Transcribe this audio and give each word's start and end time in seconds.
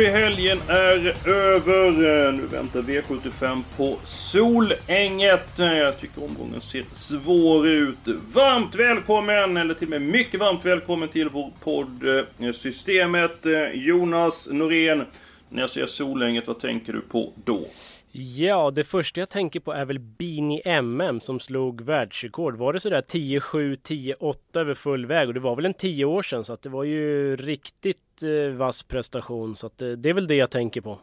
Derbyhelgen 0.00 0.58
är 0.68 1.28
över. 1.28 2.32
Nu 2.32 2.46
väntar 2.46 2.82
V75 2.82 3.62
på 3.76 3.96
Solänget. 4.04 5.48
Jag 5.56 6.00
tycker 6.00 6.24
omgången 6.24 6.60
ser 6.60 6.84
svår 6.92 7.68
ut. 7.68 7.98
Varmt 8.32 8.74
välkommen, 8.74 9.56
eller 9.56 9.74
till 9.74 9.86
och 9.86 9.90
med 9.90 10.02
mycket 10.02 10.40
varmt 10.40 10.64
välkommen 10.64 11.08
till 11.08 11.28
vår 11.28 11.52
podd 11.64 12.08
eh, 12.38 12.52
Systemet. 12.52 13.46
Eh, 13.46 13.70
Jonas 13.74 14.48
Norén, 14.50 15.04
när 15.48 15.60
jag 15.60 15.70
säger 15.70 15.86
Solänget, 15.86 16.46
vad 16.46 16.60
tänker 16.60 16.92
du 16.92 17.00
på 17.00 17.32
då? 17.44 17.64
Ja, 18.12 18.70
det 18.70 18.84
första 18.84 19.20
jag 19.20 19.28
tänker 19.28 19.60
på 19.60 19.72
är 19.72 19.84
väl 19.84 19.98
Bini 19.98 20.62
MM 20.64 21.20
som 21.20 21.40
slog 21.40 21.80
världsrekord. 21.80 22.56
Var 22.56 22.72
det 22.72 22.80
sådär 22.80 23.00
10-7, 23.00 23.76
10-8 23.76 24.36
över 24.54 24.74
full 24.74 25.06
väg? 25.06 25.28
Och 25.28 25.34
det 25.34 25.40
var 25.40 25.56
väl 25.56 25.66
en 25.66 25.74
10 25.74 26.04
år 26.04 26.22
sedan 26.22 26.44
så 26.44 26.52
att 26.52 26.62
det 26.62 26.68
var 26.68 26.84
ju 26.84 27.36
riktigt 27.36 28.22
eh, 28.22 28.56
vass 28.56 28.82
prestation. 28.82 29.56
Så 29.56 29.66
att, 29.66 29.82
eh, 29.82 29.88
det 29.88 30.08
är 30.08 30.14
väl 30.14 30.26
det 30.26 30.34
jag 30.34 30.50
tänker 30.50 30.80
på. 30.80 30.98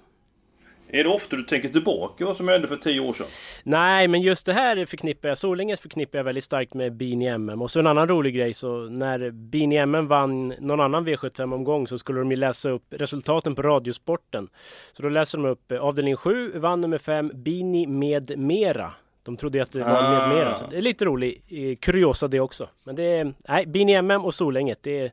Är 0.90 1.04
det 1.04 1.10
ofta 1.10 1.36
du 1.36 1.44
tänker 1.44 1.70
tillbaka 1.70 2.26
vad 2.26 2.36
som 2.38 2.48
hände 2.48 2.68
för 2.68 2.76
10 2.76 3.00
år 3.00 3.14
sedan? 3.14 3.28
Nej, 3.64 4.08
men 4.08 4.22
just 4.22 4.46
det 4.46 4.54
här 4.54 4.86
förknippar 4.86 5.30
jag, 5.30 5.38
Solänges 5.38 5.80
förknippar 5.80 6.20
jag 6.20 6.24
väldigt 6.24 6.44
starkt 6.44 6.74
med 6.74 6.94
Bini 6.94 7.26
MM. 7.28 7.62
Och 7.62 7.72
så 7.72 7.80
en 7.80 7.88
annan 7.88 8.08
rolig 8.08 8.36
grej, 8.36 8.54
så 8.54 8.84
när 8.90 9.30
Bini 9.32 9.76
MM 9.78 10.08
vann 10.08 10.48
någon 10.60 10.80
annan 10.80 11.08
V75-omgång 11.08 11.88
så 11.88 11.98
skulle 11.98 12.20
de 12.20 12.32
ju 12.32 12.38
läsa 12.38 12.70
upp 12.70 12.84
resultaten 12.90 13.56
på 13.56 13.62
Radiosporten. 13.62 14.48
Så 14.94 15.04
då 15.04 15.10
läser 15.10 15.38
de 15.38 15.48
upp 15.48 15.72
eh, 15.72 15.80
avdelning 15.80 16.16
7, 16.16 16.52
vann 16.60 16.82
nummer 16.82 16.98
5, 16.98 17.32
Bini 17.36 17.88
med 17.88 18.38
mera. 18.40 18.94
De 19.24 19.38
trodde 19.38 19.62
att 19.62 19.74
det 19.74 19.80
var 19.84 20.04
Ah. 20.04 20.28
med 20.28 20.36
mera, 20.38 20.56
så 20.56 20.66
det 20.68 20.78
är 20.78 20.82
lite 20.82 21.06
rolig 21.06 21.42
eh, 21.48 21.76
kuriosa 21.76 22.28
det 22.28 22.40
också. 22.40 22.70
Men 22.84 22.96
det 22.96 23.04
är, 23.04 23.34
nej, 23.50 23.66
Bini 23.66 23.94
MM 23.94 24.26
och 24.26 24.34
Solänget, 24.34 24.80
det 24.84 25.12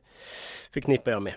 förknippar 0.73 1.11
jag 1.11 1.21
med. 1.21 1.33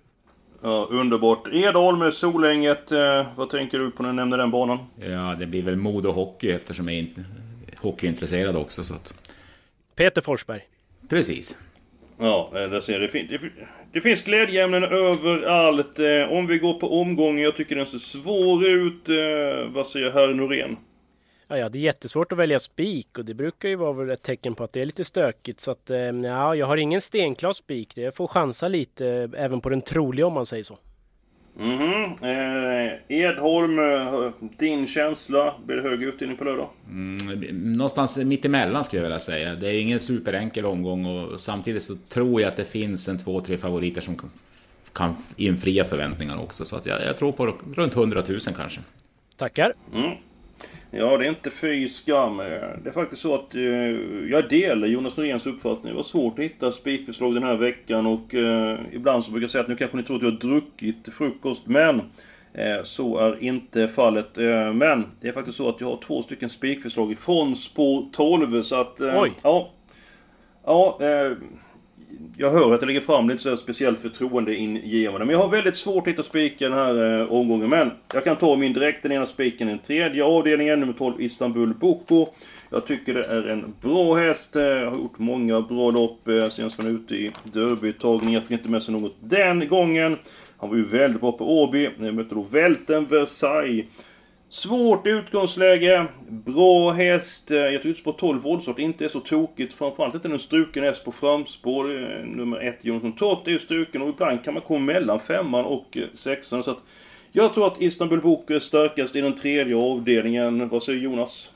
Ja, 0.63 0.89
underbart. 0.91 1.49
Edholm, 1.53 2.13
Solänget. 2.13 2.93
Eh, 2.93 3.27
vad 3.37 3.51
tänker 3.51 3.79
du 3.79 3.91
på 3.91 4.03
när 4.03 4.11
du 4.11 4.17
nämnde 4.17 4.37
den 4.37 4.51
banan? 4.51 4.79
Ja, 5.01 5.35
det 5.39 5.47
blir 5.47 5.63
väl 5.63 5.77
mod 5.77 6.07
och 6.07 6.15
hockey 6.15 6.51
eftersom 6.51 6.89
jag 6.89 6.95
är 6.95 7.01
inte 7.01 7.25
hockeyintresserad 7.77 8.57
också. 8.57 8.85
Så 8.85 8.95
att... 8.95 9.15
Peter 9.97 10.21
Forsberg. 10.21 10.61
Precis. 11.09 11.59
Ja, 12.19 12.51
eh, 12.55 12.71
där 12.71 12.81
ser 12.81 12.93
jag. 12.93 13.03
Det, 13.03 13.09
fin- 13.09 13.27
det, 13.31 13.39
fin- 13.39 13.51
det 13.93 14.01
finns 14.01 14.23
glädjeämnen 14.25 14.85
överallt. 14.85 15.99
Eh, 15.99 16.33
Om 16.33 16.47
vi 16.47 16.59
går 16.59 16.75
på 16.75 17.01
omgången, 17.01 17.45
jag 17.45 17.57
tycker 17.57 17.77
den 17.77 17.87
ser 17.87 17.99
svår 17.99 18.67
ut. 18.67 19.09
Eh, 19.09 19.17
Vad 19.73 19.87
säger 19.87 20.11
herr 20.11 20.35
Norén? 20.35 20.77
Ja, 21.49 21.57
ja, 21.59 21.69
det 21.69 21.79
är 21.79 21.81
jättesvårt 21.81 22.33
att 22.33 22.39
välja 22.39 22.59
spik 22.59 23.19
och 23.19 23.25
det 23.25 23.35
brukar 23.35 23.69
ju 23.69 23.77
vara 23.77 23.93
väl 23.93 24.11
ett 24.11 24.23
tecken 24.23 24.55
på 24.55 24.65
att 24.65 24.73
det 24.73 24.81
är 24.81 24.85
lite 24.87 25.05
stökigt. 25.05 25.61
Så 25.61 25.71
att, 25.71 25.91
eh, 25.91 25.99
ja, 25.99 26.55
jag 26.55 26.67
har 26.67 26.77
ingen 26.77 27.01
stenklar 27.01 27.53
spik. 27.53 27.97
Jag 27.99 28.15
får 28.15 28.27
chansa 28.27 28.69
lite 28.69 29.07
eh, 29.09 29.45
även 29.45 29.61
på 29.61 29.69
den 29.69 29.83
troliga 29.83 30.27
om 30.27 30.33
man 30.33 30.47
säger 30.47 30.65
så. 30.65 30.79
Mhm. 31.57 32.05
Eh, 32.23 32.93
Edholm, 33.19 33.79
eh, 33.79 34.31
din 34.59 34.87
känsla? 34.87 35.55
Blir 35.67 35.77
det 35.77 35.83
hög 35.83 36.03
utdelning 36.03 36.37
på 36.37 36.45
lördag? 36.45 36.69
Mm, 36.91 37.27
någonstans 37.77 38.17
mittemellan 38.19 38.85
skulle 38.85 38.99
jag 39.03 39.05
vilja 39.05 39.19
säga. 39.19 39.55
Det 39.55 39.69
är 39.69 39.81
ingen 39.81 40.01
superenkel 40.01 40.67
omgång 40.67 41.07
och 41.07 41.41
samtidigt 41.41 41.83
så 41.83 41.95
tror 42.09 42.41
jag 42.41 42.49
att 42.49 42.57
det 42.57 42.65
finns 42.65 43.09
en 43.09 43.19
två, 43.19 43.41
tre 43.41 43.59
favoriter 43.59 44.01
som 44.01 44.17
kan- 44.17 44.31
kan 44.93 45.15
infria 45.37 45.85
förväntningarna 45.85 46.43
också. 46.43 46.65
Så 46.65 46.77
att 46.77 46.87
jag, 46.87 47.05
jag 47.05 47.17
tror 47.17 47.33
på 47.33 47.47
runt 47.77 47.95
100 47.97 48.23
000 48.29 48.41
kanske. 48.57 48.81
Tackar! 49.37 49.73
Mm. 49.95 50.11
Ja, 50.91 51.17
det 51.17 51.25
är 51.25 51.29
inte 51.29 51.51
fy 51.51 51.89
skam. 51.89 52.41
Eh, 52.41 52.47
Det 52.47 52.89
är 52.89 52.93
faktiskt 52.93 53.23
så 53.23 53.35
att 53.35 53.55
eh, 53.55 53.63
jag 54.31 54.49
delar 54.49 54.87
Jonas 54.89 55.17
Noréns 55.17 55.47
uppfattning. 55.47 55.93
Det 55.93 55.97
var 55.97 56.03
svårt 56.03 56.39
att 56.39 56.45
hitta 56.45 56.73
spikförslag 56.73 57.35
den 57.35 57.43
här 57.43 57.57
veckan 57.57 58.07
och 58.07 58.35
eh, 58.35 58.79
ibland 58.93 59.25
så 59.25 59.31
brukar 59.31 59.45
jag 59.45 59.51
säga 59.51 59.63
att 59.63 59.69
nu 59.69 59.77
kanske 59.77 59.97
ni 59.97 60.03
tror 60.03 60.17
att 60.17 60.23
jag 60.23 60.31
har 60.31 60.39
druckit 60.39 61.09
frukost, 61.13 61.67
men 61.67 62.01
eh, 62.55 62.83
så 62.83 63.19
är 63.19 63.43
inte 63.43 63.89
fallet. 63.89 64.39
Eh, 64.39 64.73
men 64.73 65.05
det 65.21 65.29
är 65.29 65.33
faktiskt 65.33 65.57
så 65.59 65.69
att 65.69 65.81
jag 65.81 65.89
har 65.89 65.97
två 65.97 66.23
stycken 66.23 66.49
spikförslag 66.49 67.13
ifrån 67.13 67.57
spår 67.57 68.07
12, 68.13 68.63
så 68.63 68.81
att... 68.81 69.01
Eh, 69.01 69.21
Oj. 69.23 69.33
Ja. 69.43 69.71
Ja, 70.65 70.99
jag 72.37 72.51
hör 72.51 72.75
att 72.75 72.81
jag 72.81 72.87
lägger 72.87 73.01
fram 73.01 73.29
lite 73.29 73.43
så 73.43 73.49
här 73.49 73.57
speciellt 73.57 74.01
förtroendeingivande. 74.01 75.27
Men 75.27 75.33
jag 75.33 75.43
har 75.43 75.49
väldigt 75.49 75.77
svårt 75.77 76.07
att 76.07 76.13
hitta 76.13 76.23
spiken 76.23 76.71
den 76.71 76.81
här 76.81 77.21
eh, 77.21 77.33
omgången. 77.33 77.71
Men 77.71 77.91
jag 78.13 78.25
kan 78.25 78.37
ta 78.37 78.57
min 78.57 78.73
direkt, 78.73 79.03
den 79.03 79.13
ena 79.13 79.27
spiken 79.27 79.69
i 79.69 79.71
den 79.71 79.81
tredje 79.81 80.25
avdelningen, 80.25 80.81
nummer 80.81 80.93
12 80.93 81.21
Istanbul 81.21 81.75
Boko. 81.75 82.27
Jag 82.71 82.87
tycker 82.87 83.15
det 83.15 83.25
är 83.25 83.49
en 83.49 83.75
bra 83.83 84.15
häst. 84.15 84.57
Eh, 84.57 84.63
jag 84.63 84.91
har 84.91 84.97
gjort 84.97 85.19
många 85.19 85.61
bra 85.61 85.91
lopp 85.91 86.29
eh, 86.29 86.49
senast 86.49 86.79
var 86.79 86.85
han 86.85 86.95
ute 86.95 87.15
i 87.15 87.33
derbytagning. 87.43 88.35
Jag 88.35 88.43
fick 88.43 88.51
inte 88.51 88.69
med 88.69 88.83
sig 88.83 88.95
något 88.95 89.17
den 89.21 89.69
gången. 89.69 90.19
Han 90.57 90.71
var 90.71 90.77
ju 90.77 90.85
väldigt 90.85 91.21
bra 91.21 91.33
på 91.33 91.63
Åby. 91.63 91.91
Jag 91.99 92.15
mötte 92.15 92.35
då 92.35 92.43
Välten 92.43 93.05
Versailles. 93.05 93.87
Svårt 94.51 95.07
utgångsläge, 95.07 96.07
bra 96.29 96.91
häst. 96.91 97.51
Eh, 97.51 97.57
jag 97.57 97.83
tycker 97.83 98.01
spår 98.01 98.13
12 98.13 98.43
voltstart 98.43 98.79
inte 98.79 99.05
är 99.05 99.09
så 99.09 99.21
tokigt. 99.21 99.75
Framförallt 99.75 100.15
inte 100.15 100.29
en 100.29 100.39
struken 100.39 100.85
häst 100.85 101.05
på 101.05 101.13
framspår. 101.13 102.03
Eh, 102.03 102.27
nummer 102.27 102.61
1 102.61 102.85
Jonathan 102.85 103.13
Tott 103.13 103.47
är 103.47 103.51
ju 103.51 103.59
struken 103.59 104.03
och 104.03 104.09
ibland 104.09 104.45
kan 104.45 104.55
man 104.55 104.63
komma 104.63 104.85
mellan 104.85 105.21
femman 105.21 105.65
och 105.65 105.97
eh, 105.97 106.05
sexan. 106.15 106.63
Så 106.63 106.71
att 106.71 106.83
jag 107.33 107.55
tror 107.55 107.67
att 107.67 107.83
Istanbul 107.83 108.21
Book 108.21 108.51
är 108.51 108.59
starkast 108.59 109.17
i 109.17 109.21
den 109.21 109.35
tredje 109.35 109.77
avdelningen. 109.77 110.69
Vad 110.69 110.83
säger 110.83 111.01
Jonas? 111.01 111.53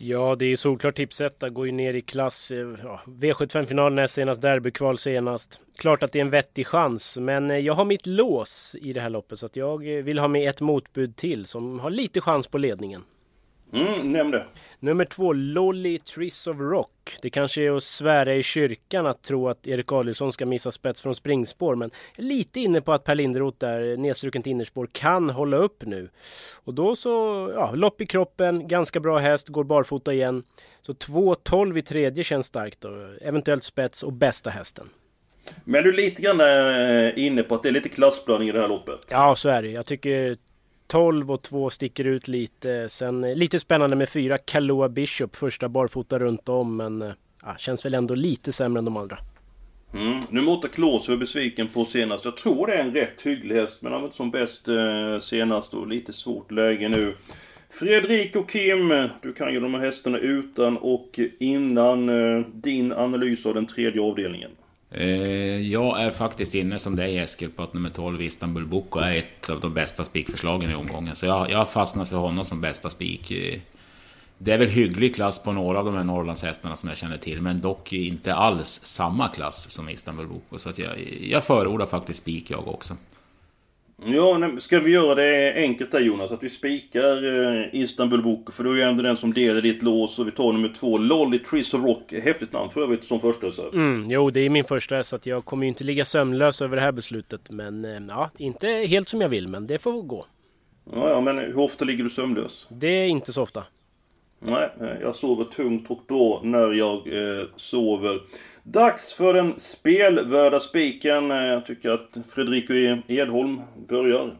Ja, 0.00 0.36
det 0.38 0.46
är 0.46 0.56
solklart 0.56 0.96
tipsetta. 0.96 1.48
Går 1.48 1.66
ju 1.66 1.72
ner 1.72 1.94
i 1.94 2.00
klass. 2.00 2.50
Eh, 2.50 2.68
ja, 2.82 3.00
V75-final 3.06 3.92
näst 3.92 4.14
senast, 4.14 4.42
derbykval 4.42 4.98
senast. 4.98 5.60
Klart 5.76 6.02
att 6.02 6.12
det 6.12 6.18
är 6.18 6.24
en 6.24 6.30
vettig 6.30 6.66
chans, 6.66 7.16
men 7.16 7.50
eh, 7.50 7.56
jag 7.56 7.74
har 7.74 7.84
mitt 7.84 8.06
lås 8.06 8.76
i 8.80 8.92
det 8.92 9.00
här 9.00 9.10
loppet 9.10 9.38
så 9.38 9.46
att 9.46 9.56
jag 9.56 9.96
eh, 9.96 10.04
vill 10.04 10.18
ha 10.18 10.28
med 10.28 10.50
ett 10.50 10.60
motbud 10.60 11.16
till 11.16 11.46
som 11.46 11.80
har 11.80 11.90
lite 11.90 12.20
chans 12.20 12.46
på 12.46 12.58
ledningen. 12.58 13.04
Mm, 13.72 14.12
nämn 14.12 14.30
det. 14.30 14.46
Nummer 14.80 15.04
två, 15.04 15.32
Lolly 15.32 15.98
Triss 15.98 16.46
of 16.46 16.56
Rock. 16.60 17.16
Det 17.22 17.30
kanske 17.30 17.62
är 17.62 17.76
att 17.76 17.82
svära 17.82 18.34
i 18.34 18.42
kyrkan 18.42 19.06
att 19.06 19.22
tro 19.22 19.48
att 19.48 19.66
Erik 19.66 19.92
Adielsson 19.92 20.32
ska 20.32 20.46
missa 20.46 20.72
spets 20.72 21.02
från 21.02 21.14
springspår, 21.14 21.74
men 21.74 21.90
lite 22.16 22.60
inne 22.60 22.80
på 22.80 22.92
att 22.92 23.04
Per 23.04 23.14
Linderoth 23.14 23.58
där, 23.58 23.96
nedstruken 23.96 24.42
till 24.42 24.52
innerspår, 24.52 24.88
kan 24.92 25.30
hålla 25.30 25.56
upp 25.56 25.84
nu. 25.86 26.08
Och 26.64 26.74
då 26.74 26.96
så, 26.96 27.10
ja, 27.54 27.72
lopp 27.74 28.00
i 28.00 28.06
kroppen, 28.06 28.68
ganska 28.68 29.00
bra 29.00 29.18
häst, 29.18 29.48
går 29.48 29.64
barfota 29.64 30.12
igen. 30.12 30.42
Så 30.82 30.92
2.12 30.92 31.78
i 31.78 31.82
tredje 31.82 32.24
känns 32.24 32.46
starkt 32.46 32.80
då. 32.80 32.88
Eventuellt 33.20 33.64
spets 33.64 34.02
och 34.02 34.12
bästa 34.12 34.50
hästen. 34.50 34.88
Men 35.64 35.84
du 35.84 35.88
är 35.88 35.96
lite 35.96 36.22
grann 36.22 36.40
eh, 36.40 37.26
inne 37.26 37.42
på 37.42 37.54
att 37.54 37.62
det 37.62 37.68
är 37.68 37.72
lite 37.72 37.88
klassblandning 37.88 38.48
i 38.48 38.52
det 38.52 38.60
här 38.60 38.68
loppet. 38.68 39.06
Ja, 39.10 39.34
så 39.34 39.48
är 39.48 39.62
det. 39.62 39.68
Jag 39.68 39.86
tycker 39.86 40.36
12 40.88 41.30
och 41.30 41.42
2 41.42 41.70
sticker 41.70 42.04
ut 42.04 42.28
lite. 42.28 42.88
Sen 42.88 43.24
eh, 43.24 43.36
lite 43.36 43.60
spännande 43.60 43.96
med 43.96 44.08
4, 44.08 44.38
Kaloa 44.38 44.88
Bishop, 44.88 45.36
första 45.36 45.68
barfota 45.68 46.18
runt 46.18 46.48
om, 46.48 46.76
men 46.76 47.02
eh, 47.02 47.12
ja, 47.42 47.54
känns 47.58 47.84
väl 47.84 47.94
ändå 47.94 48.14
lite 48.14 48.52
sämre 48.52 48.78
än 48.78 48.84
de 48.84 48.96
andra. 48.96 49.18
Mm. 49.94 50.22
Nu 50.30 50.40
Mota 50.40 50.68
Klås 50.68 51.08
är 51.08 51.12
jag 51.12 51.18
besviken 51.18 51.68
på 51.68 51.84
senast. 51.84 52.24
Jag 52.24 52.36
tror 52.36 52.66
det 52.66 52.74
är 52.74 52.84
en 52.84 52.94
rätt 52.94 53.20
hygglig 53.22 53.54
häst, 53.54 53.82
men 53.82 53.92
han 53.92 54.00
var 54.00 54.08
inte 54.08 54.16
som 54.16 54.30
bäst 54.30 54.68
eh, 54.68 55.18
senast 55.20 55.74
och 55.74 55.86
lite 55.86 56.12
svårt 56.12 56.50
läge 56.50 56.88
nu. 56.88 57.14
Fredrik 57.70 58.36
och 58.36 58.50
Kim, 58.50 59.08
du 59.22 59.32
kan 59.32 59.52
ju 59.52 59.60
de 59.60 59.74
här 59.74 59.80
hästarna 59.80 60.18
utan 60.18 60.76
och 60.76 61.20
innan. 61.38 62.08
Eh, 62.08 62.44
din 62.52 62.92
analys 62.92 63.46
av 63.46 63.54
den 63.54 63.66
tredje 63.66 64.02
avdelningen. 64.02 64.50
Eh, 64.90 65.70
jag 65.72 66.02
är 66.02 66.10
faktiskt 66.10 66.54
inne 66.54 66.78
som 66.78 66.96
dig 66.96 67.18
Eskil 67.18 67.50
på 67.50 67.62
att 67.62 67.74
nummer 67.74 67.90
12 67.90 68.22
Istanbul 68.22 68.66
Boko 68.66 68.98
är 68.98 69.16
ett 69.16 69.50
av 69.50 69.60
de 69.60 69.74
bästa 69.74 70.04
spikförslagen 70.04 70.70
i 70.70 70.74
omgången. 70.74 71.14
Så 71.14 71.26
jag, 71.26 71.50
jag 71.50 71.58
har 71.58 71.64
fastnat 71.64 72.08
för 72.08 72.16
honom 72.16 72.44
som 72.44 72.60
bästa 72.60 72.90
spik. 72.90 73.30
Eh, 73.30 73.60
det 74.38 74.52
är 74.52 74.58
väl 74.58 74.68
hygglig 74.68 75.14
klass 75.14 75.42
på 75.42 75.52
några 75.52 75.78
av 75.78 75.84
de 75.84 75.94
här 75.94 76.04
Norrlandshästarna 76.04 76.76
som 76.76 76.88
jag 76.88 76.98
känner 76.98 77.18
till, 77.18 77.42
men 77.42 77.60
dock 77.60 77.92
inte 77.92 78.34
alls 78.34 78.80
samma 78.84 79.28
klass 79.28 79.70
som 79.70 79.88
Istanbul 79.88 80.26
Boko. 80.26 80.58
Så 80.58 80.70
att 80.70 80.78
jag, 80.78 81.18
jag 81.22 81.44
förordar 81.44 81.86
faktiskt 81.86 82.20
spik 82.20 82.50
jag 82.50 82.68
också. 82.68 82.96
Ja, 84.04 84.38
nej, 84.38 84.60
ska 84.60 84.80
vi 84.80 84.90
göra 84.90 85.14
det 85.14 85.54
enkelt 85.54 85.90
där 85.90 86.00
Jonas? 86.00 86.32
Att 86.32 86.42
vi 86.42 86.48
spikar 86.48 87.24
eh, 87.24 87.68
Istanbul 87.72 88.22
Boko, 88.22 88.52
för 88.52 88.64
då 88.64 88.70
är 88.70 88.74
ju 88.74 88.82
ändå 88.82 89.02
den 89.02 89.16
som 89.16 89.32
delar 89.32 89.60
ditt 89.60 89.82
lås 89.82 90.18
och 90.18 90.26
vi 90.26 90.30
tar 90.30 90.52
nummer 90.52 90.74
två, 90.78 90.98
Lolly 90.98 91.38
Triss 91.38 91.74
of 91.74 91.84
Rock. 91.84 92.12
Häftigt 92.12 92.52
namn 92.52 92.70
för 92.70 92.82
övrigt 92.82 93.04
som 93.04 93.20
första 93.20 93.52
så. 93.52 93.70
Mm, 93.70 94.10
jo, 94.10 94.30
det 94.30 94.40
är 94.40 94.50
min 94.50 94.64
första 94.64 95.04
så 95.04 95.16
att 95.16 95.26
jag 95.26 95.44
kommer 95.44 95.64
ju 95.64 95.68
inte 95.68 95.84
ligga 95.84 96.04
sömnlös 96.04 96.62
över 96.62 96.76
det 96.76 96.82
här 96.82 96.92
beslutet. 96.92 97.50
Men 97.50 97.84
eh, 97.84 98.02
ja, 98.08 98.30
inte 98.38 98.68
helt 98.68 99.08
som 99.08 99.20
jag 99.20 99.28
vill, 99.28 99.48
men 99.48 99.66
det 99.66 99.78
får 99.78 100.02
gå. 100.02 100.26
Ja, 100.92 101.10
ja, 101.10 101.20
men 101.20 101.38
hur 101.38 101.58
ofta 101.58 101.84
ligger 101.84 102.04
du 102.04 102.10
sömnlös? 102.10 102.66
Det 102.70 102.86
är 102.88 103.06
inte 103.06 103.32
så 103.32 103.42
ofta. 103.42 103.64
Nej, 104.38 104.70
eh, 104.80 105.00
jag 105.02 105.16
sover 105.16 105.44
tungt 105.44 105.90
och 105.90 106.00
bra 106.08 106.40
när 106.44 106.72
jag 106.72 106.96
eh, 106.96 107.46
sover. 107.56 108.20
Dags 108.62 109.14
för 109.14 109.34
den 109.34 109.54
spelvärda 109.60 110.60
spiken. 110.60 111.30
Eh, 111.30 111.36
jag 111.36 111.66
tycker 111.66 111.90
att 111.90 112.16
Fredrik. 112.34 112.70
Edholm 113.06 113.60
börjar. 113.88 114.34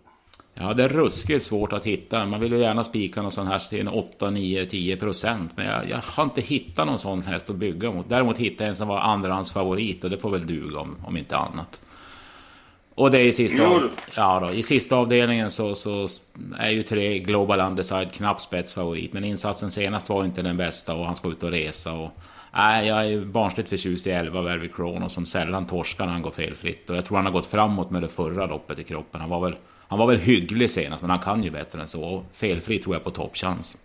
Ja, 0.54 0.74
det 0.74 0.84
är 0.84 0.88
ruskigt 0.88 1.44
svårt 1.44 1.72
att 1.72 1.84
hitta. 1.84 2.26
Man 2.26 2.40
vill 2.40 2.52
ju 2.52 2.58
gärna 2.58 2.84
spika 2.84 3.22
någon 3.22 3.30
sån 3.30 3.46
här 3.46 3.58
till 3.58 3.80
en 3.80 3.88
8, 3.88 4.30
9, 4.30 4.66
10 4.66 4.96
procent. 4.96 5.50
Men 5.56 5.66
jag, 5.66 5.90
jag, 5.90 5.98
har 5.98 6.24
inte 6.24 6.40
hittat 6.40 6.86
någon 6.86 6.98
sån 6.98 7.22
häst 7.22 7.50
att 7.50 7.56
bygga 7.56 7.92
mot. 7.92 8.08
Däremot 8.08 8.38
hittade 8.38 8.64
jag 8.64 8.68
en 8.68 8.76
som 8.76 8.88
var 8.88 9.00
andrahandsfavorit 9.00 10.04
och 10.04 10.10
det 10.10 10.18
får 10.18 10.30
väl 10.30 10.46
duga 10.46 10.78
om, 10.78 10.96
om 11.06 11.16
inte 11.16 11.36
annat. 11.36 11.80
Och 12.98 13.10
det 13.10 13.18
är 13.18 13.24
i 13.24 13.32
sista, 13.32 13.66
av, 13.66 13.90
ja 14.14 14.40
då, 14.40 14.54
i 14.54 14.62
sista 14.62 14.96
avdelningen 14.96 15.50
så, 15.50 15.74
så 15.74 16.08
är 16.58 16.70
ju 16.70 16.82
tre 16.82 17.18
Global 17.18 17.60
Undecided 17.60 18.12
knapp 18.12 18.40
spetsfavorit. 18.40 19.12
Men 19.12 19.24
insatsen 19.24 19.70
senast 19.70 20.08
var 20.08 20.24
inte 20.24 20.42
den 20.42 20.56
bästa 20.56 20.94
och 20.94 21.06
han 21.06 21.16
ska 21.16 21.28
ut 21.28 21.42
och 21.42 21.50
resa. 21.50 21.92
Och, 21.92 22.10
nej, 22.54 22.86
jag 22.86 23.12
är 23.12 23.24
barnsligt 23.24 23.68
förtjust 23.68 24.06
i 24.06 24.10
11 24.10 24.42
Vervi 24.42 24.68
Chrono 24.68 25.08
som 25.08 25.26
sällan 25.26 25.66
torskar 25.66 26.06
när 26.06 26.12
han 26.12 26.22
går 26.22 26.30
felfritt. 26.30 26.90
Och 26.90 26.96
jag 26.96 27.04
tror 27.04 27.16
han 27.16 27.26
har 27.26 27.32
gått 27.32 27.46
framåt 27.46 27.90
med 27.90 28.02
det 28.02 28.08
förra 28.08 28.46
loppet 28.46 28.78
i 28.78 28.84
kroppen. 28.84 29.20
Han 29.20 29.30
var 29.30 29.40
väl, 29.40 29.54
han 29.88 29.98
var 29.98 30.06
väl 30.06 30.18
hygglig 30.18 30.70
senast, 30.70 31.02
men 31.02 31.10
han 31.10 31.20
kan 31.20 31.42
ju 31.42 31.50
bättre 31.50 31.80
än 31.80 31.88
så. 31.88 32.04
Och 32.04 32.24
felfri 32.32 32.78
tror 32.78 32.94
jag 32.94 33.04
på 33.04 33.10
toppchans. 33.10 33.76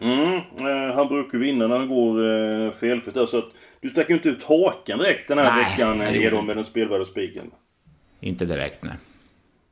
Mm, 0.00 0.36
eh, 0.36 0.94
han 0.94 1.08
brukar 1.08 1.38
vinna 1.38 1.66
när 1.66 1.78
han 1.78 1.88
går 1.88 2.24
eh, 2.66 2.72
felfritt 2.72 3.14
där, 3.14 3.26
så 3.26 3.38
att 3.38 3.50
du 3.80 3.88
stack 3.88 4.08
ju 4.08 4.14
inte 4.14 4.28
ut 4.28 4.44
hakan 4.44 4.98
direkt 4.98 5.28
den 5.28 5.38
här 5.38 5.56
Nej, 5.56 5.64
veckan, 5.64 6.02
Edholm, 6.02 6.46
med 6.46 6.56
den 6.56 6.64
spelvärda 6.64 7.04
spiken. 7.04 7.50
Inte 8.20 8.44
direkt, 8.44 8.82
nej. 8.82 8.94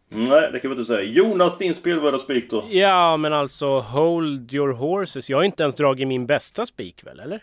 Nej, 0.09 0.53
det 0.53 0.61
kan 0.61 0.71
vi 0.71 0.77
inte 0.77 0.89
säga. 0.89 1.03
Jonas, 1.03 1.59
din 1.59 1.75
spelvärda 1.75 2.19
spik 2.19 2.50
då? 2.50 2.65
Ja, 2.71 3.17
men 3.17 3.33
alltså 3.33 3.79
Hold 3.79 4.55
your 4.55 4.73
horses. 4.73 5.31
Jag 5.31 5.37
har 5.37 5.45
inte 5.45 5.62
ens 5.62 5.75
dragit 5.75 6.09
min 6.09 6.27
bästa 6.27 6.67
spik 6.67 7.06
väl, 7.06 7.21
eller? 7.21 7.43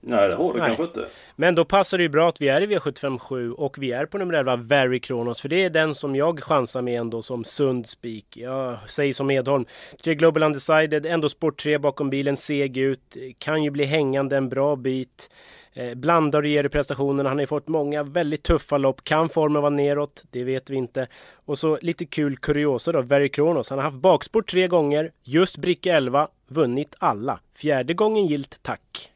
Nej, 0.00 0.28
det 0.28 0.34
har 0.34 0.52
du 0.52 0.58
Nej. 0.58 0.66
kanske 0.66 0.82
inte. 0.82 1.06
Men 1.36 1.54
då 1.54 1.64
passar 1.64 1.98
det 1.98 2.02
ju 2.02 2.08
bra 2.08 2.28
att 2.28 2.40
vi 2.40 2.48
är 2.48 2.60
i 2.60 2.66
V757 2.66 3.50
och 3.50 3.78
vi 3.78 3.92
är 3.92 4.06
på 4.06 4.18
nummer 4.18 4.34
11, 4.34 4.56
Very 4.56 5.00
Kronos. 5.00 5.40
För 5.40 5.48
det 5.48 5.64
är 5.64 5.70
den 5.70 5.94
som 5.94 6.16
jag 6.16 6.40
chansar 6.40 6.82
med 6.82 7.00
ändå 7.00 7.22
som 7.22 7.44
sund 7.44 7.86
spik. 7.86 8.36
Jag 8.36 8.90
säger 8.90 9.12
som 9.12 9.30
Edholm. 9.30 9.64
Tre 10.02 10.14
Global 10.14 10.42
Undecided, 10.42 11.06
ändå 11.06 11.28
sport 11.28 11.62
3 11.62 11.78
bakom 11.78 12.10
bilen, 12.10 12.36
seg 12.36 12.76
ut. 12.76 13.16
Kan 13.38 13.64
ju 13.64 13.70
bli 13.70 13.84
hängande 13.84 14.36
en 14.36 14.48
bra 14.48 14.76
bit. 14.76 15.30
Eh, 15.72 15.94
blandar 15.94 16.42
och 16.42 16.48
ger 16.48 16.64
i 16.64 16.68
prestationerna. 16.68 17.28
Han 17.28 17.38
har 17.38 17.42
ju 17.42 17.46
fått 17.46 17.68
många 17.68 18.02
väldigt 18.02 18.42
tuffa 18.42 18.78
lopp. 18.78 19.04
Kan 19.04 19.28
formen 19.28 19.62
vara 19.62 19.70
neråt? 19.70 20.24
Det 20.30 20.44
vet 20.44 20.70
vi 20.70 20.76
inte. 20.76 21.06
Och 21.34 21.58
så 21.58 21.78
lite 21.82 22.06
kul 22.06 22.36
kuriosa 22.36 22.92
då. 22.92 23.02
Very 23.02 23.28
Kronos. 23.28 23.70
Han 23.70 23.78
har 23.78 23.84
haft 23.84 23.96
baksport 23.96 24.50
tre 24.50 24.68
gånger. 24.68 25.10
Just 25.24 25.56
bricka 25.56 25.96
11. 25.96 26.28
Vunnit 26.48 26.96
alla. 26.98 27.40
Fjärde 27.54 27.94
gången 27.94 28.26
gilt 28.26 28.62
tack. 28.62 29.10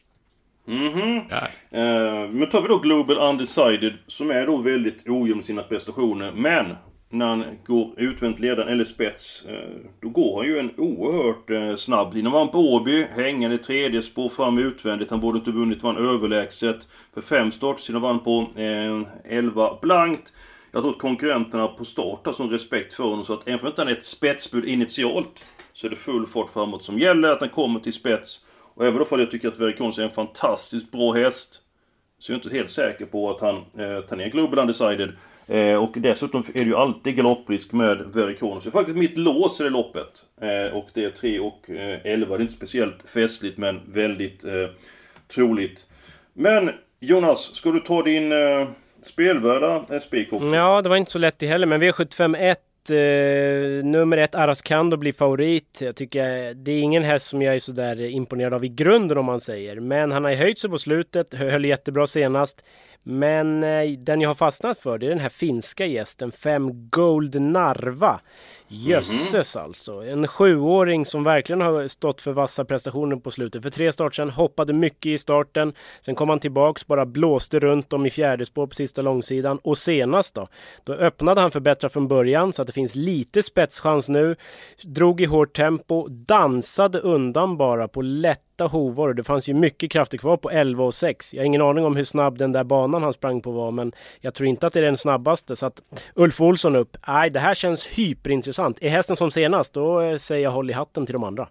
Mhm. 0.65 1.21
Ja. 1.31 1.37
Eh, 1.79 2.29
men 2.31 2.51
tar 2.51 2.63
vi 2.63 2.69
då 2.69 2.79
Global 2.79 3.19
Undecided 3.19 3.93
som 4.07 4.31
är 4.31 4.47
då 4.47 4.57
väldigt 4.57 5.09
ojämn 5.09 5.41
i 5.41 5.43
sina 5.43 5.63
prestationer. 5.63 6.33
Men 6.33 6.77
när 7.13 7.27
han 7.27 7.45
går 7.67 7.91
utvänt 7.97 8.41
ledaren 8.41 8.69
eller 8.69 8.85
spets. 8.85 9.45
Eh, 9.49 9.71
då 10.01 10.09
går 10.09 10.37
han 10.37 10.47
ju 10.47 10.59
en 10.59 10.71
oerhört 10.77 11.51
eh, 11.51 11.77
snabb 11.77 12.15
linje. 12.15 12.31
Han 12.31 12.39
vann 12.39 12.49
på 12.49 12.75
Åby, 12.75 13.07
hängande 13.17 13.59
tredje 13.59 14.03
spår 14.03 14.29
fram 14.29 14.59
utvändigt. 14.59 15.11
Han 15.11 15.21
borde 15.21 15.39
inte 15.39 15.51
vunnit, 15.51 15.83
vann 15.83 15.97
överlägset. 15.97 16.89
För 17.15 17.21
fem 17.21 17.51
startsidor 17.51 18.01
vann 18.01 18.21
på 18.21 18.47
eh, 18.57 19.03
11 19.25 19.79
blankt. 19.83 20.33
Jag 20.73 20.83
tror 20.83 20.93
att 20.93 20.99
konkurrenterna 20.99 21.69
på 21.69 21.85
start 21.85 22.27
har 22.27 22.33
sån 22.33 22.51
respekt 22.51 22.95
för 22.95 23.05
honom 23.05 23.25
så 23.25 23.33
att 23.33 23.49
även 23.49 23.61
om 23.61 23.67
inte 23.67 23.81
han 23.81 23.89
är 23.89 23.97
ett 23.97 24.05
spetsbud 24.05 24.65
initialt 24.65 25.45
så 25.73 25.87
är 25.87 25.91
det 25.91 25.97
full 25.97 26.27
fart 26.27 26.51
framåt 26.51 26.85
som 26.85 26.99
gäller, 26.99 27.33
att 27.33 27.41
han 27.41 27.49
kommer 27.49 27.81
till 27.81 27.93
spets. 27.93 28.47
Och 28.75 28.87
även 28.87 29.01
om 29.01 29.21
jag 29.21 29.31
tycker 29.31 29.49
att 29.49 29.61
Verikons 29.61 29.99
är 29.99 30.03
en 30.03 30.11
fantastiskt 30.11 30.91
bra 30.91 31.13
häst 31.13 31.63
så 32.19 32.33
är 32.33 32.35
jag 32.35 32.39
inte 32.39 32.57
helt 32.57 32.71
säker 32.71 33.07
på 33.07 33.31
att 33.31 33.41
han 33.41 33.57
eh, 33.57 34.01
tar 34.01 34.17
ner 34.17 34.31
Global 34.31 34.59
Undecided. 34.59 35.13
Eh, 35.47 35.83
och 35.83 35.93
dessutom 35.97 36.41
är 36.41 36.53
det 36.53 36.71
ju 36.71 36.77
alltid 36.77 37.17
galopprisk 37.17 37.73
med 37.73 37.99
Verikons. 37.99 38.65
Det 38.65 38.69
är 38.69 38.73
faktiskt 38.73 38.99
mitt 38.99 39.19
lås 39.19 39.61
i 39.61 39.65
det 39.65 39.71
loppet. 39.71 40.25
Eh, 40.41 40.77
och 40.77 40.89
det 40.95 41.05
är 41.05 41.11
3 41.11 41.39
och 41.39 41.71
eh, 41.71 42.01
11. 42.05 42.37
Det 42.37 42.41
är 42.41 42.43
inte 42.43 42.55
speciellt 42.55 43.09
festligt 43.09 43.59
men 43.59 43.81
väldigt 43.87 44.45
eh, 44.45 44.67
troligt. 45.29 45.87
Men 46.33 46.71
Jonas, 47.01 47.55
ska 47.55 47.71
du 47.71 47.81
ta 47.81 48.03
din 48.03 48.33
eh, 48.33 48.69
spelvärda 49.03 49.85
eh, 49.91 50.01
spik 50.01 50.33
också? 50.33 50.57
Ja, 50.57 50.83
det 50.83 50.89
var 50.89 50.97
inte 50.97 51.11
så 51.11 51.19
lätt 51.19 51.39
det 51.39 51.47
heller, 51.47 51.67
men 51.67 51.83
V751 51.83 52.57
Eh, 52.91 53.85
nummer 53.85 54.17
ett 54.17 54.35
Araskando 54.35 54.97
blir 54.97 55.13
favorit. 55.13 55.79
Jag 55.81 55.97
tycker 55.97 56.55
det 56.55 56.73
är 56.73 56.81
ingen 56.81 57.03
häst 57.03 57.27
som 57.27 57.43
jag 57.43 57.55
är 57.55 57.61
sådär 57.61 58.01
imponerad 58.01 58.55
av 58.55 58.65
i 58.65 58.69
grunden 58.69 59.19
om 59.19 59.25
man 59.25 59.41
säger. 59.41 59.81
Men 59.81 60.13
han 60.13 60.25
har 60.25 60.31
ju 60.31 60.37
höjt 60.37 60.59
sig 60.59 60.71
på 60.71 60.79
slutet, 60.79 61.35
höll 61.35 61.65
jättebra 61.65 62.07
senast. 62.07 62.65
Men 63.03 63.63
eh, 63.63 63.99
den 63.99 64.21
jag 64.21 64.31
har 64.31 64.35
fastnat 64.35 64.79
för 64.79 64.99
det 64.99 65.07
är 65.07 65.11
den 65.11 65.19
här 65.19 65.29
finska 65.29 65.87
gästen, 65.87 66.33
5 66.33 66.89
Gold 66.91 67.41
Narva. 67.41 68.21
Jösses 68.69 69.57
alltså. 69.57 69.93
En 69.93 70.27
sjuåring 70.29 71.07
som 71.07 71.25
verkligen 71.25 71.61
har 71.61 71.89
stått 71.89 72.21
för 72.21 72.33
vassa 72.33 72.65
prestationer 72.65 73.17
på 73.17 73.31
slutet. 73.31 73.63
För 73.63 73.71
tre 73.71 73.93
start 73.93 74.15
sedan 74.15 74.31
hoppade 74.31 74.73
mycket 74.73 75.07
i 75.07 75.19
starten. 75.19 75.73
Sen 76.01 76.15
kom 76.15 76.29
han 76.29 76.41
tillbaks, 76.41 76.87
bara 76.87 77.07
blåste 77.07 77.59
runt 77.59 77.93
om 77.93 78.07
i 78.07 78.11
fjärde 78.11 78.47
spår 78.47 78.67
på 78.67 78.75
sista 78.75 79.03
långsidan. 79.03 79.59
Och 79.59 79.79
senast 79.79 80.35
då, 80.35 80.49
då 80.85 80.93
öppnade 80.93 81.41
han 81.41 81.51
för 81.51 81.61
bättre 81.61 81.89
från 81.89 82.09
början 82.09 82.53
så 82.53 82.63
att 82.63 82.67
det 82.67 82.73
finns 82.73 82.95
lite 82.95 83.43
spetschans 83.43 84.09
nu. 84.09 84.37
Drog 84.83 85.21
i 85.21 85.25
hårt 85.25 85.57
tempo, 85.57 86.09
dansade 86.09 86.99
undan 86.99 87.57
bara 87.57 87.89
på 87.89 88.03
lätta 88.63 89.03
och 89.03 89.15
Det 89.15 89.25
fanns 89.25 89.49
ju 89.49 89.55
mycket 89.55 89.91
krafter 89.91 90.19
kvar 90.19 90.37
på 90.37 90.51
11 90.51 90.85
och 90.85 90.95
6. 90.95 91.35
Jag 91.35 91.41
har 91.41 91.47
ingen 91.47 91.63
aning 91.63 91.85
om 91.85 91.97
hur 91.97 92.05
snabb 92.05 92.39
den 92.39 92.53
där 92.53 92.65
banan 92.65 93.03
han 93.03 93.13
sprang 93.13 93.41
på 93.41 93.51
var, 93.51 93.71
men 93.71 93.93
jag 94.21 94.35
tror 94.35 94.49
inte 94.49 94.67
att 94.67 94.73
det 94.73 94.81
är 94.81 94.85
den 94.85 94.97
snabbaste. 94.97 95.57
Så 95.57 95.67
att 95.67 95.83
Ulf 96.15 96.41
Olsson 96.41 96.77
upp. 96.77 96.97
Nej, 97.07 97.31
det 97.31 97.41
här 97.41 97.55
känns 97.55 97.87
hyperintressant. 97.87 98.79
Är 98.81 98.89
hästen 98.89 99.17
som 99.17 99.31
senast, 99.31 99.73
då 99.73 100.01
eh, 100.01 100.17
säger 100.17 100.43
jag 100.43 100.51
håll 100.51 100.71
i 100.71 100.73
hatten 100.73 101.07
till 101.07 101.13
de 101.13 101.25
andra. 101.25 101.49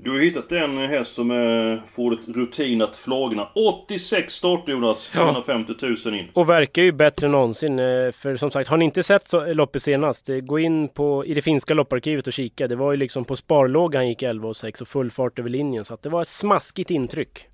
Du 0.00 0.10
har 0.10 0.18
hittat 0.18 0.52
en 0.52 0.76
häst 0.78 1.14
som 1.14 1.30
eh, 1.30 1.82
får 1.90 2.12
ett 2.12 2.28
rutin 2.28 2.82
att 2.82 2.96
flagna. 2.96 3.48
86 3.54 4.34
starter 4.34 4.72
Jonas, 4.72 5.10
Ja. 5.14 5.20
250 5.20 5.72
000 6.06 6.14
in. 6.14 6.26
Och 6.32 6.48
verkar 6.48 6.82
ju 6.82 6.92
bättre 6.92 7.26
än 7.26 7.32
någonsin. 7.32 7.78
eh, 7.78 8.10
För 8.12 8.36
som 8.36 8.50
sagt, 8.50 8.68
har 8.70 8.76
ni 8.76 8.84
inte 8.84 9.02
sett 9.02 9.28
så, 9.28 9.52
loppet 9.52 9.82
senast, 9.82 10.28
eh, 10.30 10.36
gå 10.36 10.58
in 10.58 10.88
på, 10.88 11.24
i 11.26 11.34
det 11.34 11.42
finska 11.42 11.74
lopparkivet 11.74 12.26
och 12.26 12.32
kika. 12.32 12.68
Det 12.68 12.76
var 12.76 12.90
ju 12.92 12.96
liksom 12.96 13.24
på 13.24 13.36
sparlåga 13.36 13.98
han 13.98 14.08
gick 14.08 14.22
11 14.22 14.48
och 14.48 14.56
6 14.56 14.80
och 14.80 14.88
full 14.88 15.10
fart 15.10 15.38
över 15.38 15.50
linjen. 15.50 15.84
Så 15.84 15.94
att 15.94 16.02
det 16.02 16.08
var 16.08 16.22
ett 16.22 16.28
smaskigt 16.28 16.90
intryck. 16.90 17.46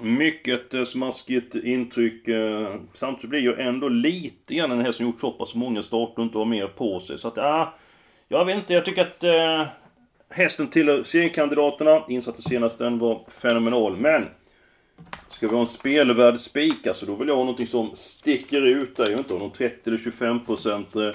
Mycket 0.00 0.74
eh, 0.74 0.84
smaskigt 0.84 1.54
intryck. 1.54 2.28
Eh, 2.28 2.74
samtidigt 2.94 3.30
blir 3.30 3.40
ju 3.40 3.54
ändå 3.54 3.88
lite 3.88 4.54
grann 4.54 4.72
en 4.72 4.80
häst 4.80 4.96
som 4.96 5.06
gjort 5.06 5.20
så 5.20 5.30
pass 5.30 5.54
många 5.54 5.82
starter 5.82 6.18
och 6.18 6.24
inte 6.24 6.38
har 6.38 6.44
mer 6.44 6.66
på 6.66 7.00
sig. 7.00 7.18
Så 7.18 7.28
att, 7.28 7.36
ja... 7.36 7.74
jag 8.28 8.44
vet 8.44 8.56
inte, 8.56 8.74
jag 8.74 8.84
tycker 8.84 9.02
att 9.02 9.24
eh, 9.24 9.66
hästen 10.34 10.68
tillhör 10.68 11.02
seriekandidaterna. 11.02 12.02
Insatte 12.08 12.42
senast 12.42 12.78
den 12.78 12.98
var 12.98 13.20
fenomenal, 13.38 13.96
men... 13.96 14.26
Ska 15.30 15.48
vi 15.48 15.54
ha 15.54 15.60
en 15.60 15.66
spelvärd 15.66 16.40
spik, 16.40 16.86
alltså 16.86 17.06
då 17.06 17.14
vill 17.14 17.28
jag 17.28 17.36
ha 17.36 17.42
någonting 17.42 17.66
som 17.66 17.90
sticker 17.94 18.62
ut 18.62 18.96
där. 18.96 19.04
Jag 19.04 19.10
vill 19.10 19.18
inte 19.18 19.34
ha 19.34 19.40
någon 19.40 19.50
30 19.50 19.76
eller 19.84 19.98
25 19.98 20.44
procent. 20.44 20.96
Eh. 20.96 21.10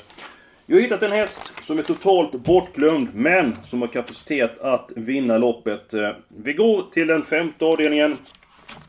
Jag 0.66 0.76
har 0.76 0.82
hittat 0.82 1.04
en 1.04 1.12
häst 1.12 1.54
som 1.62 1.80
är 1.80 1.84
totalt 1.84 2.32
bortglömd, 2.32 3.08
men 3.14 3.56
som 3.66 3.82
har 3.82 3.88
kapacitet 3.88 4.60
att 4.60 4.92
vinna 4.96 5.38
loppet. 5.38 5.94
Eh. 5.94 6.12
Vi 6.28 6.54
går 6.54 6.86
till 6.92 7.08
den 7.08 7.24
femte 7.24 7.66
avdelningen. 7.66 8.18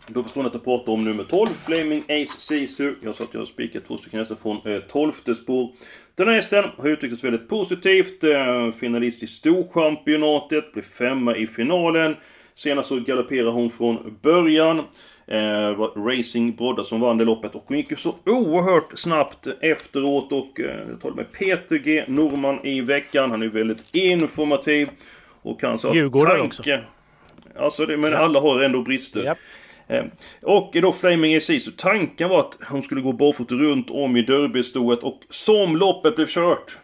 Då 0.07 0.23
förstår 0.23 0.43
ni 0.43 0.47
att 0.47 0.55
jag 0.55 0.65
pratar 0.65 0.93
om 0.93 1.05
nummer 1.05 1.25
12, 1.25 1.47
Flaming 1.47 2.03
Ace 2.09 2.41
Sisu. 2.41 2.95
Jag 3.03 3.15
sa 3.15 3.25
att 3.25 3.35
jag 3.35 3.41
har 3.41 3.47
spikat 3.47 3.85
två 3.87 3.99
stycken 3.99 4.21
hästar 4.21 4.37
från 4.43 4.57
eh, 4.57 4.81
tolfte 4.81 5.25
12 5.25 5.35
spår. 5.35 5.73
Den 6.15 6.29
här 6.29 6.35
hästen 6.35 6.65
har 6.77 6.89
utvecklats 6.89 7.25
väldigt 7.25 7.49
positivt. 7.49 8.25
Eh, 8.25 8.71
finalist 8.73 9.23
i 9.23 9.27
Storchampionatet, 9.27 10.73
blev 10.73 10.83
femma 10.83 11.37
i 11.37 11.47
finalen. 11.47 12.17
Senast 12.55 12.89
så 12.89 12.97
galopperade 13.01 13.51
hon 13.51 13.71
från 13.71 14.19
början. 14.23 14.79
Eh, 15.27 15.79
Racing 15.97 16.57
Brodda 16.57 16.85
som 16.85 17.01
vann 17.01 17.19
det 17.19 17.25
loppet 17.25 17.55
och 17.55 17.65
hon 17.67 17.77
gick 17.77 17.91
ju 17.91 17.97
så 17.97 18.15
oerhört 18.27 18.99
snabbt 18.99 19.47
efteråt 19.61 20.33
och 20.33 20.61
eh, 20.61 20.89
jag 20.91 21.01
talade 21.01 21.17
med 21.17 21.33
Peter 21.33 21.77
G 21.77 22.05
Norman 22.09 22.67
i 22.67 22.81
veckan. 22.81 23.31
Han 23.31 23.43
är 23.43 23.47
väldigt 23.49 23.95
informativ. 23.95 24.89
Och 25.43 25.61
kan 25.61 25.79
så 25.79 25.89
ha 25.89 25.95
Djurgårdare 25.95 26.39
tanke- 26.39 26.47
också. 26.47 26.63
Alltså 27.59 27.87
det, 27.87 27.97
men 27.97 28.13
Ja. 28.13 28.19
alla 28.19 28.41
har 28.41 28.61
ändå 28.63 28.83
brister. 28.83 29.25
Japp. 29.25 29.39
Eh, 29.91 30.05
och 30.43 30.71
då 30.73 30.93
Flaming 30.93 31.41
så 31.41 31.71
Tanken 31.77 32.29
var 32.29 32.41
att 32.41 32.59
hon 32.69 32.83
skulle 32.83 33.01
gå 33.01 33.13
barfota 33.13 33.55
runt 33.55 33.91
om 33.91 34.17
i 34.17 34.23
derbystoet 34.23 35.03
och 35.03 35.21
som 35.29 35.77
loppet 35.77 36.17
blev 36.17 36.27
kört 36.27 36.79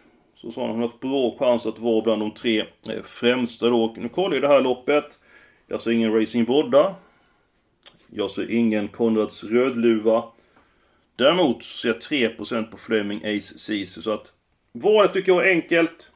så 0.46 0.52
sa 0.52 0.60
han 0.60 0.70
hon 0.70 0.82
haft 0.82 1.00
bra 1.00 1.36
chans 1.38 1.66
att 1.66 1.78
vara 1.78 2.02
bland 2.02 2.22
de 2.22 2.30
tre 2.30 2.60
eh, 2.60 3.02
främsta 3.04 3.68
då. 3.68 3.94
Nu 3.96 4.08
kollar 4.08 4.34
jag 4.34 4.42
det 4.42 4.48
här 4.48 4.60
loppet. 4.60 5.04
Jag 5.66 5.80
ser 5.80 5.90
ingen 5.90 6.20
Racing 6.20 6.46
Brodda. 6.46 6.94
Jag 8.10 8.30
ser 8.30 8.50
ingen 8.50 8.88
Konrads 8.88 9.44
Rödluva. 9.44 10.24
Däremot 11.16 11.62
så 11.62 11.76
ser 11.78 11.88
jag 11.88 12.30
3% 12.36 12.70
på 12.70 12.76
Fleming 12.76 13.18
Ace 13.24 13.58
Sisu. 13.58 14.02
Så 14.02 14.12
att 14.12 14.32
valet 14.72 15.12
tycker 15.12 15.32
jag 15.32 15.46
är 15.46 15.50
enkelt. 15.50 16.10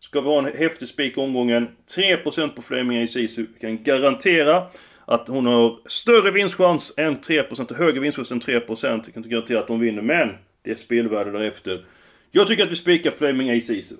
Ska 0.00 0.20
vi 0.20 0.28
ha 0.28 0.38
en 0.38 0.58
häftig 0.58 0.88
spik 0.88 1.18
omgången. 1.18 1.68
3% 1.96 2.48
på 2.48 2.62
Fleming 2.62 3.02
Ace 3.02 3.12
Sisu. 3.12 3.46
Kan 3.60 3.84
garantera 3.84 4.66
att 5.10 5.28
hon 5.28 5.46
har 5.46 5.78
större 5.86 6.30
vinstchans 6.30 6.94
än 6.96 7.18
3%, 7.18 7.74
högre 7.74 8.00
vinstchans 8.00 8.30
än 8.30 8.40
3%. 8.40 8.60
Jag 8.68 9.04
kan 9.04 9.12
inte 9.16 9.28
garantera 9.28 9.60
att 9.60 9.68
hon 9.68 9.80
vinner, 9.80 10.02
men 10.02 10.28
det 10.62 10.70
är 10.70 10.74
spelvärde 10.74 11.30
därefter. 11.30 11.84
Jag 12.30 12.46
tycker 12.48 12.64
att 12.64 12.70
vi 12.70 12.76
spikar 12.76 13.10
Fleming 13.10 13.50
Ace 13.50 13.66
Sisu. 13.66 13.94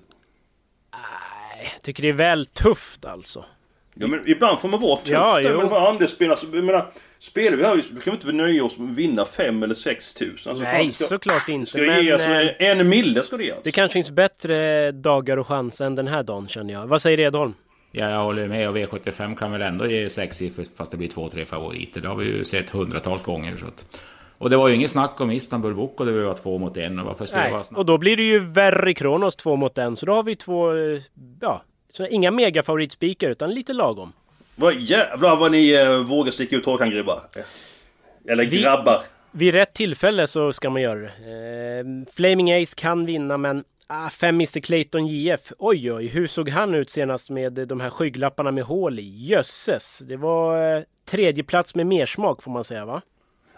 Nej, 0.93 1.71
jag 1.73 1.81
tycker 1.81 2.03
det 2.03 2.09
är 2.09 2.13
väl 2.13 2.45
tufft 2.45 3.05
alltså. 3.05 3.45
Ja 3.93 4.07
men 4.07 4.29
ibland 4.29 4.59
får 4.59 4.67
man 4.69 4.79
vara 4.79 4.97
tuff 4.97 5.09
Ja, 5.09 5.39
med 5.43 5.51
de 5.53 5.69
här 5.69 5.89
andelsspelen. 5.89 6.31
Alltså, 6.31 6.45
jag 6.53 6.63
menar, 6.63 6.91
spelar 7.19 7.57
vi 7.57 7.63
här 7.63 7.81
så 7.81 7.93
kan 7.93 8.01
vi 8.05 8.11
inte 8.11 8.31
nöja 8.31 8.63
oss 8.63 8.77
med 8.77 8.89
att 8.89 8.95
vinna 8.95 9.25
5 9.25 9.63
eller 9.63 9.75
6 9.75 10.13
tusen. 10.13 10.49
Alltså, 10.49 10.63
Nej, 10.63 10.91
ska, 10.91 11.05
såklart 11.05 11.49
inte. 11.49 11.69
Ska 11.69 11.83
jag 11.83 12.03
ge 12.03 12.11
Men 12.11 12.13
alltså, 12.13 12.29
eh, 12.29 12.69
en 12.69 12.89
mille 12.89 13.23
ska 13.23 13.37
det 13.37 13.43
ge 13.43 13.49
alltså. 13.51 13.63
det 13.63 13.71
kanske 13.71 13.93
finns 13.93 14.11
bättre 14.11 14.91
dagar 14.91 15.37
och 15.37 15.47
chanser 15.47 15.85
än 15.85 15.95
den 15.95 16.07
här 16.07 16.23
dagen 16.23 16.47
känner 16.47 16.73
jag. 16.73 16.87
Vad 16.87 17.01
säger 17.01 17.19
Edholm? 17.19 17.53
Ja, 17.91 18.09
jag 18.09 18.23
håller 18.23 18.47
med. 18.47 18.69
Och 18.69 18.77
V75 18.77 19.35
kan 19.35 19.51
väl 19.51 19.61
ändå 19.61 19.87
ge 19.87 20.09
sexsiffrigt 20.09 20.71
fast 20.77 20.91
det 20.91 20.97
blir 20.97 21.07
två, 21.07 21.29
tre 21.29 21.45
favoriter. 21.45 22.01
Det 22.01 22.07
har 22.07 22.15
vi 22.15 22.25
ju 22.25 22.43
sett 22.45 22.69
hundratals 22.69 23.23
gånger. 23.23 23.57
Så 23.57 23.67
att... 23.67 23.85
Och 24.37 24.49
det 24.49 24.57
var 24.57 24.67
ju 24.67 24.75
inget 24.75 24.91
snack 24.91 25.21
om 25.21 25.31
Istanbul 25.31 25.73
Boko 25.73 26.05
där 26.05 26.11
vi 26.11 26.23
var 26.23 26.33
två 26.33 26.57
mot 26.57 26.77
en. 26.77 26.99
Och 26.99 27.05
varför 27.05 27.25
skulle 27.25 27.39
det 27.41 27.43
Nej, 27.43 27.53
vara 27.53 27.63
snack? 27.63 27.77
och 27.77 27.85
då 27.85 27.97
blir 27.97 28.17
det 28.17 28.23
ju 28.23 28.39
Verri 28.39 28.93
Kronos 28.93 29.35
två 29.35 29.55
mot 29.55 29.77
en. 29.77 29.95
Så 29.95 30.05
då 30.05 30.13
har 30.13 30.23
vi 30.23 30.35
två, 30.35 30.73
eh, 30.77 31.01
ja, 31.41 31.61
så 31.89 32.07
inga 32.07 32.31
megafavoritspikar 32.31 33.29
utan 33.29 33.53
lite 33.53 33.73
lagom. 33.73 34.13
Vad 34.55 34.75
jävlar 34.75 35.35
vad 35.35 35.51
ni 35.51 35.71
eh, 35.71 35.97
vågar 35.97 36.31
sticka 36.31 36.55
ut 36.55 36.65
hakan 36.65 36.89
grabbar. 36.89 37.21
Eller 38.29 38.45
Vi- 38.45 38.61
grabbar. 38.61 39.03
Vid 39.31 39.53
rätt 39.53 39.73
tillfälle 39.73 40.27
så 40.27 40.53
ska 40.53 40.69
man 40.69 40.81
göra 40.81 40.99
det. 40.99 41.07
Eh, 41.07 42.13
Flaming 42.15 42.51
Ace 42.63 42.75
kan 42.77 43.05
vinna 43.05 43.37
men 43.37 43.63
ah, 43.91 44.09
fem 44.09 44.35
Mr 44.35 44.59
Clayton 44.59 45.07
JF. 45.07 45.51
Oj 45.57 45.91
oj, 45.91 46.07
hur 46.07 46.27
såg 46.27 46.49
han 46.49 46.75
ut 46.75 46.89
senast 46.89 47.29
med 47.29 47.53
de 47.53 47.79
här 47.79 47.89
skygglapparna 47.89 48.51
med 48.51 48.63
hål 48.63 48.99
i? 48.99 49.25
Jösses! 49.27 49.99
Det 49.99 50.17
var 50.17 50.75
eh, 50.75 50.83
tredje 51.05 51.43
plats 51.43 51.75
med 51.75 51.87
mersmak 51.87 52.43
får 52.43 52.51
man 52.51 52.63
säga 52.63 52.85
va? 52.85 53.01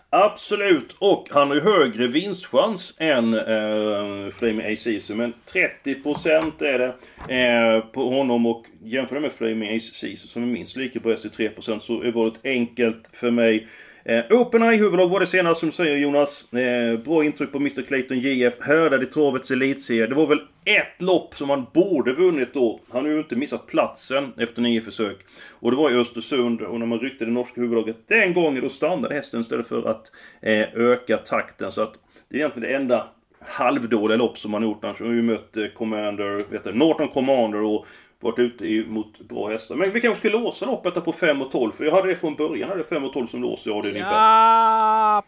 Absolut, 0.10 0.96
och 1.00 1.28
han 1.32 1.48
har 1.48 1.56
ju 1.56 1.62
högre 1.62 2.08
vinstchans 2.08 2.96
än 3.00 3.34
eh, 3.34 4.30
Flaming 4.34 4.74
Ace 4.74 4.84
Sisu. 4.84 5.16
Men 5.16 5.34
30% 5.54 6.64
är 6.64 6.80
det 6.80 6.94
eh, 7.36 7.80
på 7.80 8.10
honom 8.10 8.46
och 8.46 8.66
jämför 8.84 9.16
det 9.16 9.22
med 9.22 9.32
Flaming 9.32 9.78
Ace 9.78 9.94
Sisu 9.94 10.28
som 10.28 10.44
är 10.44 10.48
minst 10.48 10.76
lika 10.76 11.00
på 11.00 11.10
ST3% 11.10 11.80
så 11.80 12.02
är 12.02 12.12
valet 12.12 12.40
enkelt 12.44 13.06
för 13.12 13.32
mig. 13.32 13.68
Eh, 14.06 14.24
OpenEye 14.30 14.78
huvudlag 14.78 15.10
var 15.10 15.20
det 15.20 15.28
senast 15.28 15.60
som 15.60 15.72
säger 15.72 15.98
Jonas. 15.98 16.54
Eh, 16.54 17.00
bra 17.00 17.24
intryck 17.24 17.52
på 17.52 17.58
Mr 17.58 17.82
Clayton 17.82 18.20
JF. 18.20 18.54
Härdade 18.62 19.04
i 19.04 19.06
travets 19.06 19.52
elitserie. 19.52 20.08
Det 20.08 20.16
var 20.16 20.28
väl 20.28 20.42
ett 20.66 21.02
lopp 21.02 21.36
som 21.36 21.50
han 21.50 21.66
borde 21.74 22.14
vunnit 22.14 22.54
då. 22.54 22.80
Han 22.90 23.06
har 23.06 23.12
ju 23.12 23.18
inte 23.18 23.36
missat 23.36 23.68
platsen 23.68 24.34
efter 24.38 24.62
nio 24.62 24.82
försök. 24.82 25.18
Och 25.50 25.72
det 25.72 25.78
var 25.78 25.92
i 25.92 25.96
Östersund 25.96 26.62
och 26.62 26.80
när 26.80 26.86
man 26.86 27.00
ryckte 27.00 27.26
det 27.26 27.32
norska 27.32 27.62
huvudlaget 27.62 28.08
den 28.08 28.34
gången 28.34 28.64
då 28.64 28.70
stannade 28.70 29.16
hästen 29.16 29.40
istället 29.40 29.68
för 29.68 29.90
att 29.90 30.12
eh, 30.42 30.76
öka 30.76 31.18
takten. 31.18 31.72
Så 31.72 31.82
att 31.82 31.94
det 32.30 32.36
är 32.36 32.40
egentligen 32.40 32.70
det 32.70 32.76
enda 32.76 33.08
halvdåliga 33.40 34.18
lopp 34.18 34.38
som 34.38 34.54
han 34.54 34.64
gjort. 34.64 34.84
Han 34.84 34.96
har 35.00 35.14
ju 35.14 35.22
mött 35.22 35.58
eh, 35.58 35.68
Commander, 35.68 36.44
vet 36.52 36.64
du, 36.64 36.74
Norton 36.74 37.08
Commander 37.08 37.62
och 37.62 37.86
varit 38.24 38.40
ute 38.40 38.90
mot 38.90 39.20
bra 39.20 39.50
hästar. 39.50 39.76
Men 39.76 39.92
vi 39.92 40.02
kanske 40.02 40.20
ska 40.20 40.38
låsa 40.38 40.66
loppet 40.66 41.06
på 41.06 41.12
5 41.12 41.42
och 41.42 41.52
12. 41.52 41.72
För 41.72 41.86
jag 41.86 41.92
hade 41.92 42.08
det 42.08 42.16
från 42.16 42.36
början, 42.36 42.70
hade 42.70 42.84
5 42.84 43.04
och 43.04 43.14
12 43.14 43.28
som 43.28 43.42
lås. 43.42 43.66
Ja, 43.66 43.82
det 43.82 43.88
är 43.88 43.92
ungefär. 43.92 45.24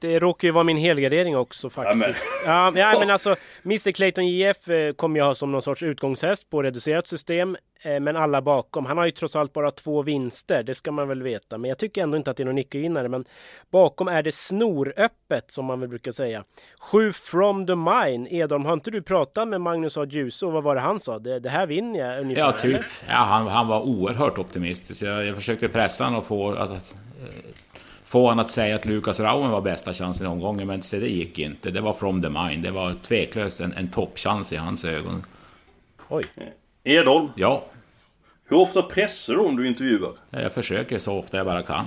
Det 0.00 0.18
råkar 0.18 0.48
ju 0.48 0.52
vara 0.52 0.64
min 0.64 0.76
helgardering 0.76 1.36
också 1.36 1.70
faktiskt. 1.70 2.28
Ja, 2.46 2.72
ja, 2.74 2.98
men 2.98 3.10
alltså 3.10 3.36
Mr 3.64 3.90
Clayton 3.90 4.26
JF 4.26 4.68
eh, 4.68 4.92
kommer 4.92 5.18
jag 5.18 5.26
ha 5.26 5.34
som 5.34 5.52
någon 5.52 5.62
sorts 5.62 5.82
utgångshäst 5.82 6.50
på 6.50 6.62
reducerat 6.62 7.08
system. 7.08 7.56
Eh, 7.82 8.00
men 8.00 8.16
alla 8.16 8.42
bakom. 8.42 8.86
Han 8.86 8.98
har 8.98 9.04
ju 9.04 9.10
trots 9.10 9.36
allt 9.36 9.52
bara 9.52 9.70
två 9.70 10.02
vinster. 10.02 10.62
Det 10.62 10.74
ska 10.74 10.92
man 10.92 11.08
väl 11.08 11.22
veta. 11.22 11.58
Men 11.58 11.68
jag 11.68 11.78
tycker 11.78 12.02
ändå 12.02 12.16
inte 12.16 12.30
att 12.30 12.36
det 12.36 12.42
är 12.42 12.44
någon 12.44 12.54
nyckelvinnare. 12.54 13.08
Men 13.08 13.24
bakom 13.70 14.08
är 14.08 14.22
det 14.22 14.34
snoröppet 14.34 15.50
som 15.50 15.64
man 15.64 15.80
väl 15.80 15.88
brukar 15.88 16.12
säga. 16.12 16.44
Sju 16.80 17.12
from 17.12 17.66
the 17.66 17.74
mine. 17.74 18.28
Edholm, 18.30 18.64
har 18.64 18.72
inte 18.72 18.90
du 18.90 19.02
pratat 19.02 19.48
med 19.48 19.60
Magnus 19.60 19.98
A. 19.98 20.04
Djuse 20.04 20.46
och 20.46 20.52
vad 20.52 20.62
var 20.62 20.74
det 20.74 20.80
han 20.80 21.00
sa? 21.00 21.18
Det, 21.18 21.40
det 21.40 21.50
här 21.50 21.66
vinner 21.66 22.00
jag 22.00 22.20
ungefär. 22.20 22.42
Ja, 22.42 22.52
typ. 22.52 22.64
eller? 22.64 22.84
Ja, 23.08 23.14
han, 23.14 23.46
han 23.46 23.68
var 23.68 23.80
oerhört 23.80 24.38
optimistisk. 24.38 25.02
Jag, 25.02 25.26
jag 25.26 25.36
försökte 25.36 25.68
pressa 25.68 26.04
honom 26.04 26.18
och 26.20 26.26
få 26.26 26.52
att, 26.52 26.70
att 26.70 26.94
eh, 27.22 27.50
få 28.10 28.22
honom 28.22 28.38
att 28.38 28.50
säga 28.50 28.74
att 28.74 28.84
Lukas 28.84 29.20
Rauen 29.20 29.50
var 29.50 29.60
bästa 29.60 29.92
chansen 29.92 30.26
i 30.26 30.28
omgången, 30.28 30.66
men 30.66 30.82
så 30.82 30.96
det 30.96 31.08
gick 31.08 31.38
inte. 31.38 31.70
Det 31.70 31.80
var 31.80 31.92
from 31.92 32.22
the 32.22 32.28
mind. 32.28 32.62
Det 32.62 32.70
var 32.70 32.94
tveklöst 33.02 33.60
en, 33.60 33.72
en 33.72 33.90
toppchans 33.90 34.52
i 34.52 34.56
hans 34.56 34.84
ögon. 34.84 35.22
Oj. 36.08 36.24
Edholm, 36.84 37.28
Ja, 37.36 37.64
hur 38.48 38.56
ofta 38.56 38.82
pressar 38.82 39.34
du 39.34 39.40
om 39.40 39.56
du 39.56 39.66
intervjuar? 39.68 40.12
jag 40.30 40.52
försöker 40.52 40.98
så 40.98 41.18
ofta 41.18 41.36
jag 41.36 41.46
bara 41.46 41.62
kan. 41.62 41.86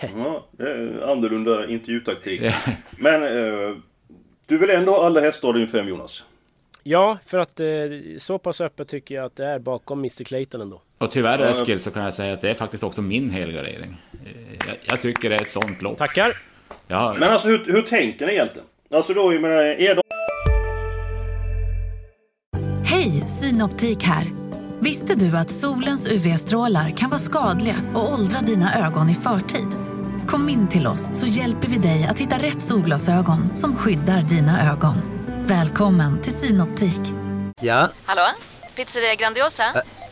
Ja, 0.16 0.46
det 0.50 0.70
är 0.70 1.10
annorlunda 1.12 1.66
intervjutaktik. 1.68 2.42
Men 2.98 3.22
eh, 3.22 3.76
du 4.46 4.58
vill 4.58 4.70
ändå 4.70 4.92
ha 4.92 5.06
alla 5.06 5.20
hästar 5.20 5.56
i 5.56 5.58
din 5.58 5.68
fem 5.68 5.88
Jonas? 5.88 6.24
Ja, 6.82 7.18
för 7.24 7.38
att 7.38 7.60
eh, 7.60 7.66
så 8.18 8.38
pass 8.38 8.60
öppet 8.60 8.88
tycker 8.88 9.14
jag 9.14 9.24
att 9.24 9.36
det 9.36 9.46
är 9.46 9.58
bakom 9.58 9.98
Mr 9.98 10.24
Clayton 10.24 10.60
ändå. 10.60 10.82
Och 10.98 11.10
tyvärr 11.10 11.38
Ja, 11.38 11.46
Eskil 11.48 11.80
så 11.80 11.90
kan 11.90 12.04
jag 12.04 12.14
säga 12.14 12.32
att 12.34 12.40
det 12.40 12.50
är 12.50 12.54
faktiskt 12.54 12.82
också 12.82 13.02
min 13.02 13.30
helgardering. 13.30 14.02
Eh, 14.26 14.30
Jag, 14.68 14.76
jag 14.82 15.00
tycker 15.00 15.30
det 15.30 15.36
är 15.36 15.42
ett 15.42 15.50
sånt 15.50 15.82
lopp. 15.82 15.98
Tackar! 15.98 16.36
Ja, 16.86 17.16
Men 17.18 17.32
alltså 17.32 17.48
hur, 17.48 17.64
hur 17.66 17.82
tänker 17.82 18.26
ni 18.26 18.32
egentligen? 18.32 18.66
Alltså 18.94 19.14
då, 19.14 19.32
jag 19.32 19.42
menar, 19.42 19.64
Edholm 19.80 20.00
Hej, 22.84 23.10
Synoptik 23.10 24.02
här. 24.04 24.24
Visste 24.80 25.14
du 25.14 25.36
att 25.36 25.50
solens 25.50 26.08
UV-strålar 26.08 26.90
kan 26.90 27.10
vara 27.10 27.20
skadliga 27.20 27.74
och 27.94 28.12
åldra 28.12 28.40
dina 28.40 28.86
ögon 28.86 29.10
i 29.10 29.14
förtid? 29.14 29.68
Kom 30.28 30.48
in 30.48 30.68
till 30.68 30.86
oss 30.86 31.20
så 31.20 31.26
hjälper 31.26 31.68
vi 31.68 31.76
dig 31.76 32.06
att 32.10 32.20
hitta 32.20 32.36
rätt 32.36 32.60
solglasögon 32.60 33.54
som 33.56 33.76
skyddar 33.76 34.22
dina 34.22 34.72
ögon. 34.72 34.94
Välkommen 35.46 36.22
till 36.22 36.32
Synoptik. 36.32 37.00
Ja, 37.60 37.88
Hallå? 38.04 38.22
Pizzeria 38.76 39.14
Grandiosa? 39.14 39.62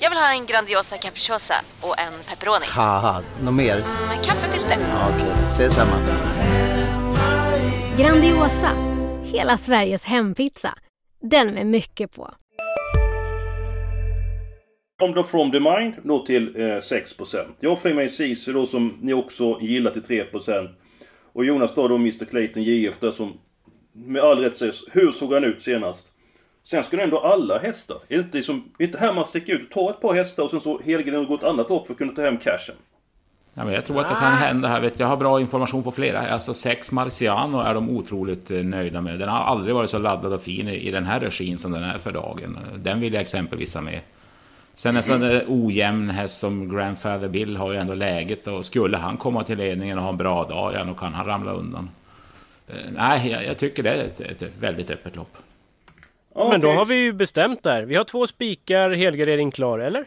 Jag 0.04 0.10
vill 0.10 0.18
ha 0.18 0.32
en 0.32 0.46
Grandiosa 0.46 0.96
capriciosa 0.96 1.54
och 1.82 1.98
en 1.98 2.12
pepperoni. 2.28 2.66
haha, 2.68 3.22
något 3.44 3.54
mer? 3.54 3.76
Med 4.08 4.24
kaffefilter. 4.24 4.76
Ja, 4.80 5.10
Okej, 5.14 5.32
ses 5.48 5.74
samma. 5.74 5.96
Grandiosa, 7.98 8.70
hela 9.24 9.56
Sveriges 9.56 10.04
hempizza. 10.04 10.74
Den 11.20 11.54
med 11.54 11.66
mycket 11.66 12.16
på. 12.16 12.34
då 15.14 15.24
from 15.24 15.50
the 15.50 15.60
mind 15.60 15.94
då 16.02 16.26
till 16.26 16.56
eh, 16.56 16.60
6%. 16.60 17.46
Jag 17.60 17.82
får 17.82 17.94
med 17.94 18.10
Sisu 18.10 18.52
då 18.52 18.66
som 18.66 18.98
ni 19.02 19.12
också 19.12 19.58
gillar 19.60 19.90
till 19.90 20.02
3%. 20.02 20.68
Och 21.32 21.44
Jonas 21.44 21.74
då, 21.74 21.88
då 21.88 21.94
Mr 21.94 22.24
Clayton 22.24 22.62
JF 22.62 23.00
där 23.00 23.10
som 23.10 23.32
med 23.92 24.22
all 24.22 24.38
rätt 24.38 24.56
sägs, 24.56 24.84
hur 24.92 25.12
såg 25.12 25.34
han 25.34 25.44
ut 25.44 25.62
senast? 25.62 26.13
Sen 26.66 26.82
ska 26.82 26.96
det 26.96 27.02
ändå 27.02 27.20
alla 27.20 27.58
hästar. 27.58 27.98
Inte, 28.08 28.42
som, 28.42 28.64
är 28.78 28.84
inte 28.84 28.98
här 28.98 29.12
man 29.12 29.24
sticker 29.24 29.52
ut? 29.52 29.70
Ta 29.70 29.90
ett 29.90 30.00
par 30.00 30.14
hästar 30.14 30.42
och 30.42 30.50
sen 30.50 30.60
så 30.60 30.80
helgar 30.84 31.18
och 31.18 31.26
gå 31.26 31.34
ett 31.34 31.44
annat 31.44 31.68
lopp 31.68 31.86
för 31.86 31.94
att 31.94 31.98
kunna 31.98 32.12
ta 32.12 32.22
hem 32.22 32.38
cashen. 32.38 32.76
Ja, 33.54 33.64
men 33.64 33.74
jag 33.74 33.84
tror 33.84 34.00
att 34.00 34.08
det 34.08 34.14
kan 34.14 34.32
hända 34.32 34.68
här. 34.68 34.80
Vet, 34.80 35.00
jag 35.00 35.06
har 35.06 35.16
bra 35.16 35.40
information 35.40 35.82
på 35.82 35.90
flera. 35.90 36.28
Alltså 36.28 36.54
sex 36.54 36.92
Marciano 36.92 37.58
är 37.58 37.74
de 37.74 37.96
otroligt 37.96 38.50
eh, 38.50 38.62
nöjda 38.62 39.00
med. 39.00 39.18
Den 39.18 39.28
har 39.28 39.38
aldrig 39.38 39.74
varit 39.74 39.90
så 39.90 39.98
laddad 39.98 40.32
och 40.32 40.42
fin 40.42 40.68
i, 40.68 40.74
i 40.74 40.90
den 40.90 41.04
här 41.04 41.20
regin 41.20 41.58
som 41.58 41.72
den 41.72 41.82
är 41.82 41.98
för 41.98 42.12
dagen. 42.12 42.58
Den 42.76 43.00
vill 43.00 43.14
jag 43.14 43.20
exempelvis 43.20 43.74
ha 43.74 43.80
med. 43.80 44.00
Sen 44.74 44.96
en 44.96 45.02
sån 45.02 45.20
där 45.20 45.44
ojämn 45.48 46.10
häst 46.10 46.38
som 46.38 46.76
Grandfather 46.76 47.28
Bill 47.28 47.56
har 47.56 47.72
ju 47.72 47.78
ändå 47.78 47.94
läget 47.94 48.46
och 48.46 48.64
skulle 48.64 48.96
han 48.96 49.16
komma 49.16 49.44
till 49.44 49.58
ledningen 49.58 49.98
och 49.98 50.04
ha 50.04 50.10
en 50.10 50.16
bra 50.16 50.44
dag, 50.44 50.74
ja 50.74 50.84
då 50.84 50.94
kan 50.94 51.14
han 51.14 51.26
ramla 51.26 51.52
undan. 51.52 51.90
Eh, 52.68 52.74
Nej, 52.96 53.30
jag, 53.30 53.44
jag 53.44 53.58
tycker 53.58 53.82
det 53.82 53.90
är 53.90 54.04
ett, 54.04 54.20
ett 54.20 54.56
väldigt 54.60 54.90
öppet 54.90 55.16
lopp. 55.16 55.36
Ja, 56.34 56.48
Men 56.48 56.60
då 56.60 56.70
har 56.70 56.84
vi 56.84 56.94
ju 56.94 57.12
bestämt 57.12 57.62
där. 57.62 57.82
Vi 57.82 57.96
har 57.96 58.04
två 58.04 58.26
spikar, 58.26 58.90
helgardering 58.90 59.50
klar, 59.50 59.78
eller? 59.78 60.04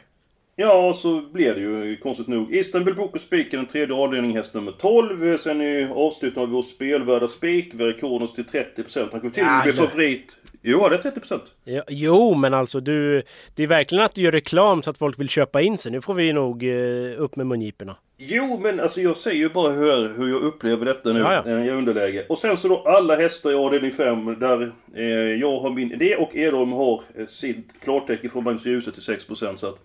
Ja, 0.60 0.94
så 0.94 1.22
blev 1.22 1.56
det 1.56 1.62
ju 1.62 1.98
konstigt 1.98 2.28
nog. 2.28 2.56
Istanbul 2.56 2.96
Boko 2.96 3.20
spiken, 3.20 3.60
den 3.60 3.68
tredje 3.68 3.96
avdelningen, 3.96 4.38
häst 4.38 4.54
nummer 4.54 4.72
12. 4.72 5.38
Sen 5.38 5.62
är 5.62 5.90
avslutningen 5.90 6.50
av 6.50 6.56
vår 6.56 6.62
spelvärda 6.62 7.28
spik, 7.28 7.74
Verikonos 7.74 8.34
till 8.34 8.44
30%. 8.44 9.08
Han 9.12 9.20
kommer 9.20 9.34
till 9.34 9.44
och 9.44 9.50
med 9.50 9.60
Ja, 9.60 9.64
bli 9.64 9.74
favorit 9.74 10.38
Jo, 10.62 10.90
det 10.90 10.96
är 10.96 11.12
30%. 11.12 11.40
Ja, 11.64 11.84
jo, 11.88 12.34
men 12.34 12.54
alltså 12.54 12.80
du... 12.80 13.24
Det 13.56 13.64
är 13.64 13.68
verkligen 13.68 14.04
att 14.04 14.16
du 14.16 14.22
gör 14.22 14.32
reklam 14.32 14.84
så 14.84 14.90
att 14.90 14.98
folk 14.98 15.20
vill 15.20 15.30
köpa 15.30 15.62
in 15.62 15.78
sig. 15.78 15.92
Nu 15.92 16.02
får 16.02 16.14
vi 16.14 16.34
nog 16.34 16.64
eh, 16.64 17.22
upp 17.22 17.36
med 17.36 17.48
mungiporna. 17.48 17.96
Jo, 18.18 18.60
men 18.62 18.80
alltså 18.80 19.02
jag 19.02 19.18
säger 19.18 19.38
ju 19.38 19.50
bara 19.50 19.74
hur, 19.74 20.18
hur 20.18 20.30
jag 20.30 20.42
upplever 20.42 20.86
detta 20.86 21.14
nu 21.14 21.20
Ja, 21.20 21.34
ja. 21.34 21.42
när 21.46 21.52
jag 21.52 21.68
är 21.68 21.72
i 21.72 21.78
underläge. 21.78 22.26
Och 22.30 22.38
sen 22.38 22.58
så 22.58 22.68
då 22.68 22.84
alla 22.86 23.16
hästar 23.16 23.52
i 23.52 23.56
avdelning 23.56 23.92
5 23.92 24.40
där 24.40 24.74
eh, 24.96 25.04
jag 25.42 25.60
har 25.60 25.70
min... 25.70 25.98
Det 26.00 26.16
och 26.16 26.36
Edholm 26.36 26.72
har 26.72 27.02
eh, 27.16 27.26
sitt 27.26 27.82
klartecken 27.84 28.30
från 28.30 28.44
Magnus 28.44 28.66
Djuse 28.66 28.92
till 28.92 29.02
6% 29.02 29.56
så 29.56 29.68
att... 29.68 29.80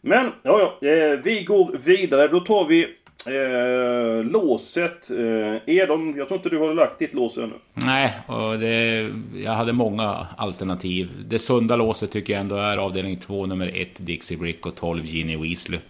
Men, 0.00 0.32
ja 0.42 0.76
ja. 0.80 0.88
Eh, 0.88 1.18
vi 1.24 1.44
går 1.44 1.78
vidare. 1.84 2.28
Då 2.28 2.40
tar 2.40 2.64
vi 2.64 2.86
eh, 3.26 4.24
låset. 4.30 5.10
Eh, 5.10 5.74
Edholm, 5.74 6.16
jag 6.16 6.28
tror 6.28 6.38
inte 6.38 6.48
du 6.48 6.58
har 6.58 6.74
lagt 6.74 6.98
ditt 6.98 7.14
lås 7.14 7.38
ännu. 7.38 7.54
Nej, 7.74 8.12
och 8.26 8.58
det, 8.58 9.10
jag 9.34 9.52
hade 9.52 9.72
många 9.72 10.26
alternativ. 10.36 11.10
Det 11.28 11.38
sunda 11.38 11.76
låset 11.76 12.10
tycker 12.10 12.32
jag 12.32 12.40
ändå 12.40 12.56
är 12.56 12.78
avdelning 12.78 13.16
2, 13.16 13.46
nummer 13.46 13.72
1, 13.74 13.88
Dixie 13.96 14.38
Brick 14.38 14.66
och 14.66 14.74
12, 14.74 15.04
Ginny 15.04 15.36
Weasley. 15.36 15.80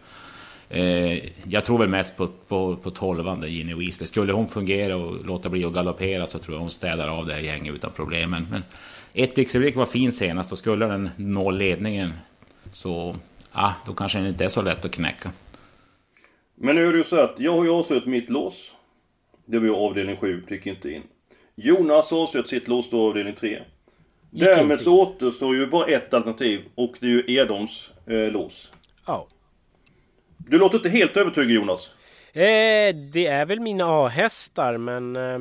Eh, 0.71 1.19
jag 1.45 1.65
tror 1.65 1.79
väl 1.79 1.89
mest 1.89 2.17
på, 2.17 2.29
på, 2.49 2.77
på 2.77 2.91
12 2.91 3.41
där 3.41 3.49
Ginny 3.49 3.75
Weasley. 3.75 4.07
Skulle 4.07 4.33
hon 4.33 4.49
fungera 4.49 4.97
och 4.97 5.27
låta 5.27 5.49
bli 5.49 5.65
att 5.65 5.73
galoppera 5.73 6.27
så 6.27 6.39
tror 6.39 6.57
jag 6.57 6.61
hon 6.61 6.71
städar 6.71 7.09
av 7.09 7.27
det 7.27 7.35
här 7.35 7.41
gänget 7.41 7.75
utan 7.75 7.91
problem. 7.91 8.31
Men, 8.31 8.47
men 8.51 8.63
ett 9.15 9.35
Dixie 9.35 9.61
Brick 9.61 9.77
var 9.77 9.87
fin 9.87 10.13
senast 10.13 10.53
och 10.53 10.59
skulle 10.59 10.87
den 10.87 11.11
nå 11.17 11.51
ledningen 11.51 12.13
så 12.71 13.17
ah, 13.59 13.73
då 13.87 13.95
kanske 13.95 14.19
den 14.19 14.27
inte 14.27 14.45
är 14.45 14.49
så 14.49 14.63
lätt 14.63 14.85
att 14.85 14.91
knäcka. 14.91 15.31
Men 16.55 16.77
nu 16.77 16.89
är 16.89 16.93
det 16.93 16.99
ju 16.99 17.05
så 17.05 17.21
att 17.21 17.35
jag 17.39 17.53
har 17.53 17.65
ju 17.65 17.71
avslutat 17.71 18.09
mitt 18.09 18.31
lås. 18.31 18.75
Det 19.47 19.59
var 19.59 19.67
ju 19.67 19.75
avdelning 19.75 20.17
7, 20.17 20.45
gick 20.49 20.67
inte 20.67 20.91
in. 20.91 21.03
Jonas 21.55 22.11
har 22.11 22.23
avslutat 22.23 22.49
sitt 22.49 22.69
lås 22.69 22.91
då 22.91 23.09
avdelning 23.09 23.35
3. 23.35 23.63
Därmed 24.31 24.81
så 24.81 25.03
återstår 25.03 25.57
ju 25.57 25.67
bara 25.67 25.87
ett 25.87 26.15
alternativ 26.15 26.61
och 26.75 26.95
det 27.01 27.07
är 27.07 27.11
ju 27.11 27.25
Edholms 27.29 27.91
eh, 28.07 28.33
lås. 28.33 28.73
Ja. 29.07 29.27
Du 30.37 30.59
låter 30.59 30.77
inte 30.77 30.89
helt 30.89 31.17
övertygad 31.17 31.51
Jonas. 31.51 31.95
Eh, 32.33 32.95
det 33.13 33.27
är 33.27 33.47
väl 33.47 33.61
mina 33.61 33.85
A-hästar, 34.05 34.77
men... 34.77 35.17
Eh, 35.17 35.39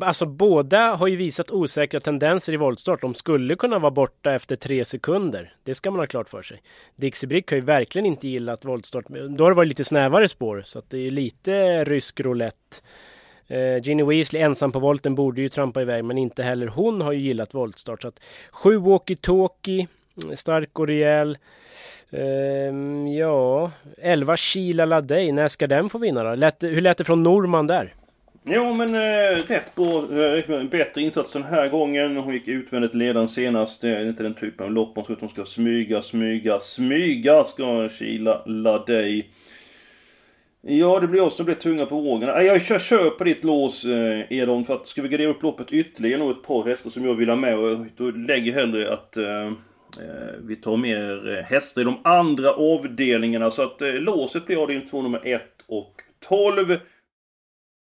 alltså 0.00 0.26
båda 0.26 0.94
har 0.94 1.06
ju 1.06 1.16
visat 1.16 1.50
osäkra 1.50 2.00
tendenser 2.00 2.52
i 2.52 2.56
voltstart. 2.56 3.00
De 3.00 3.14
skulle 3.14 3.54
kunna 3.54 3.78
vara 3.78 3.90
borta 3.90 4.32
efter 4.32 4.56
tre 4.56 4.84
sekunder. 4.84 5.54
Det 5.64 5.74
ska 5.74 5.90
man 5.90 6.00
ha 6.00 6.06
klart 6.06 6.28
för 6.28 6.42
sig. 6.42 6.62
Dixie 6.96 7.28
Brick 7.28 7.50
har 7.50 7.56
ju 7.56 7.64
verkligen 7.64 8.06
inte 8.06 8.28
gillat 8.28 8.64
voltstart. 8.64 9.04
Då 9.08 9.44
har 9.44 9.50
det 9.50 9.56
varit 9.56 9.68
lite 9.68 9.84
snävare 9.84 10.28
spår, 10.28 10.62
så 10.66 10.78
att 10.78 10.90
det 10.90 10.98
är 10.98 11.10
lite 11.10 11.84
rysk 11.84 12.20
roulette. 12.20 12.76
Eh, 13.46 13.82
Ginny 13.82 14.02
Weasley 14.02 14.42
ensam 14.42 14.72
på 14.72 14.78
volten 14.78 15.14
borde 15.14 15.40
ju 15.40 15.48
trampa 15.48 15.82
iväg, 15.82 16.04
men 16.04 16.18
inte 16.18 16.42
heller 16.42 16.66
hon 16.66 17.00
har 17.00 17.12
ju 17.12 17.18
gillat 17.18 17.54
voltstart. 17.54 18.02
Så 18.02 18.08
att 18.08 18.20
sju 18.50 18.78
walkie-talkie, 18.78 19.86
stark 20.34 20.78
och 20.78 20.86
rejäl. 20.86 21.38
Ehm, 22.10 23.08
ja, 23.08 23.70
11 23.98 24.36
Sheila 24.36 24.84
Ladej, 24.84 25.32
när 25.32 25.48
ska 25.48 25.66
den 25.66 25.90
få 25.90 25.98
vinna 25.98 26.22
då? 26.22 26.34
Lät, 26.34 26.62
hur 26.62 26.80
lät 26.80 26.98
det 26.98 27.04
från 27.04 27.22
Norman 27.22 27.66
där? 27.66 27.94
Jo 28.50 28.74
men 28.74 28.94
äh, 28.94 29.42
rätt 29.48 29.74
bra. 29.74 30.06
Äh, 30.12 30.50
eh, 30.50 30.64
bättre 30.64 31.02
insats 31.02 31.32
den 31.32 31.42
här 31.42 31.68
gången. 31.68 32.16
Hon 32.16 32.34
gick 32.34 32.48
utvändigt 32.48 32.94
ledan 32.94 33.28
senast. 33.28 33.82
Det 33.82 33.88
är 33.88 34.08
inte 34.08 34.22
den 34.22 34.34
typen 34.34 34.66
av 34.66 34.72
lopp 34.72 34.92
hon 34.94 35.04
ska, 35.04 35.16
hon 35.20 35.28
ska 35.28 35.44
smyga, 35.44 36.02
smyga, 36.02 36.60
smyga 36.60 37.44
ska 37.44 37.88
Sheila 37.88 38.42
Ladej. 38.46 39.30
Ja, 40.60 41.00
det 41.00 41.06
blir 41.06 41.20
jag 41.20 41.32
som 41.32 41.44
blir 41.44 41.54
tunga 41.54 41.86
på 41.86 42.00
vågorna. 42.00 42.42
Jag 42.42 42.62
kör, 42.62 42.78
kör 42.78 43.10
på 43.10 43.24
ditt 43.24 43.44
lås 43.44 43.84
eh, 43.84 44.32
Edon 44.32 44.64
för 44.64 44.74
att 44.74 44.86
ska 44.86 45.02
vi 45.02 45.08
gardera 45.08 45.30
upp 45.30 45.42
loppet 45.42 45.72
ytterligare 45.72 46.18
nog 46.18 46.30
ett 46.30 46.42
par 46.42 46.64
hästar 46.64 46.90
som 46.90 47.04
jag 47.04 47.14
vill 47.14 47.28
ha 47.28 47.36
med 47.36 47.58
och 47.58 47.86
då 47.96 48.10
lägger 48.10 48.52
hellre 48.52 48.92
att 48.92 49.16
eh, 49.16 49.46
eh, 49.46 49.52
vi 50.42 50.56
tar 50.56 50.76
mer 50.76 51.42
hästar 51.48 51.82
i 51.82 51.84
de 51.84 51.98
andra 52.04 52.52
avdelningarna 52.52 53.50
så 53.50 53.62
att 53.62 53.82
eh, 53.82 53.92
låset 53.92 54.46
blir 54.46 54.62
avdelning 54.62 54.88
två, 54.88 55.02
nummer 55.02 55.26
1 55.26 55.42
och 55.66 55.94
12. 56.28 56.78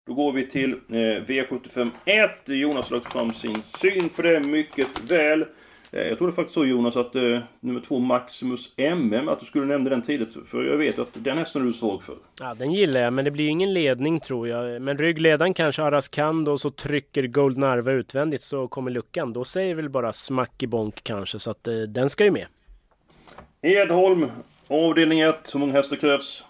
Då 0.07 0.13
går 0.13 0.31
vi 0.31 0.47
till 0.47 0.71
eh, 0.71 0.95
V75 0.95 1.89
1. 2.05 2.31
Jonas 2.45 2.89
har 2.89 2.97
lagt 2.97 3.13
fram 3.13 3.33
sin 3.33 3.55
syn 3.81 4.09
på 4.09 4.21
det 4.21 4.39
mycket 4.39 5.11
väl. 5.11 5.45
Eh, 5.91 6.01
jag 6.01 6.17
tror 6.17 6.27
det 6.27 6.33
faktiskt 6.33 6.53
så 6.53 6.65
Jonas 6.65 6.97
att 6.97 7.15
eh, 7.15 7.39
nummer 7.59 7.79
2 7.79 7.99
Maximus 7.99 8.73
MM, 8.77 9.29
att 9.29 9.39
du 9.39 9.45
skulle 9.45 9.65
nämna 9.65 9.89
den 9.89 10.01
tidigt. 10.01 10.37
För 10.47 10.63
jag 10.63 10.77
vet 10.77 10.99
att 10.99 11.09
den 11.13 11.37
hästen 11.37 11.61
är 11.61 11.65
du 11.65 11.73
svag 11.73 12.03
för. 12.03 12.15
Ja, 12.39 12.53
den 12.53 12.71
gillar 12.71 12.99
jag, 12.99 13.13
men 13.13 13.25
det 13.25 13.31
blir 13.31 13.47
ingen 13.47 13.73
ledning 13.73 14.19
tror 14.19 14.47
jag. 14.47 14.81
Men 14.81 14.97
ryggledaren 14.97 15.53
kanske 15.53 15.83
Araskando 15.83 16.51
och 16.51 16.61
så 16.61 16.69
trycker 16.69 17.27
Gold 17.27 17.57
Narva 17.57 17.91
utvändigt 17.91 18.43
så 18.43 18.67
kommer 18.67 18.91
luckan. 18.91 19.33
Då 19.33 19.43
säger 19.43 19.75
väl 19.75 19.89
bara 19.89 20.13
smack 20.13 20.63
i 20.63 20.67
bonk 20.67 21.03
kanske, 21.03 21.39
så 21.39 21.51
att 21.51 21.67
eh, 21.67 21.73
den 21.73 22.09
ska 22.09 22.23
ju 22.23 22.31
med. 22.31 22.45
Edholm, 23.61 24.31
avdelning 24.67 25.19
1. 25.19 25.53
Hur 25.53 25.59
många 25.59 25.73
hästar 25.73 25.95
krävs? 25.95 26.43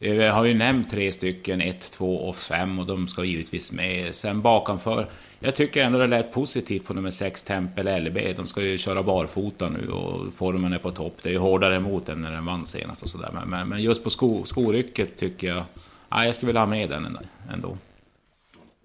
Eh, 0.00 0.14
jag 0.14 0.32
har 0.32 0.44
ju 0.44 0.54
nämnt 0.54 0.90
tre 0.90 1.12
stycken, 1.12 1.60
1, 1.60 1.90
2 1.90 2.16
och 2.16 2.36
5 2.36 2.78
och 2.78 2.86
de 2.86 3.08
ska 3.08 3.24
givetvis 3.24 3.72
med. 3.72 4.14
Sen 4.14 4.42
bakanför, 4.42 5.06
jag 5.40 5.54
tycker 5.54 5.84
ändå 5.84 5.98
det 5.98 6.06
lät 6.06 6.32
positivt 6.32 6.84
på 6.84 6.94
nummer 6.94 7.10
6 7.10 7.42
Tempel 7.42 8.04
LB. 8.04 8.18
De 8.36 8.46
ska 8.46 8.62
ju 8.62 8.78
köra 8.78 9.02
barfota 9.02 9.68
nu 9.68 9.88
och 9.88 10.34
formen 10.34 10.72
är 10.72 10.78
på 10.78 10.90
topp. 10.90 11.14
Det 11.22 11.28
är 11.28 11.32
ju 11.32 11.38
hårdare 11.38 11.80
mot 11.80 12.08
än 12.08 12.22
när 12.22 12.30
den 12.30 12.46
vann 12.46 12.66
senast 12.66 13.02
och 13.02 13.08
sådär. 13.08 13.30
Men, 13.34 13.48
men, 13.50 13.68
men 13.68 13.82
just 13.82 14.04
på 14.04 14.10
sko, 14.10 14.44
skorycket 14.44 15.16
tycker 15.16 15.48
jag, 15.48 15.62
ja, 16.08 16.24
jag 16.24 16.34
skulle 16.34 16.48
vilja 16.48 16.60
ha 16.60 16.66
med 16.66 16.90
den 16.90 17.18
ändå. 17.52 17.76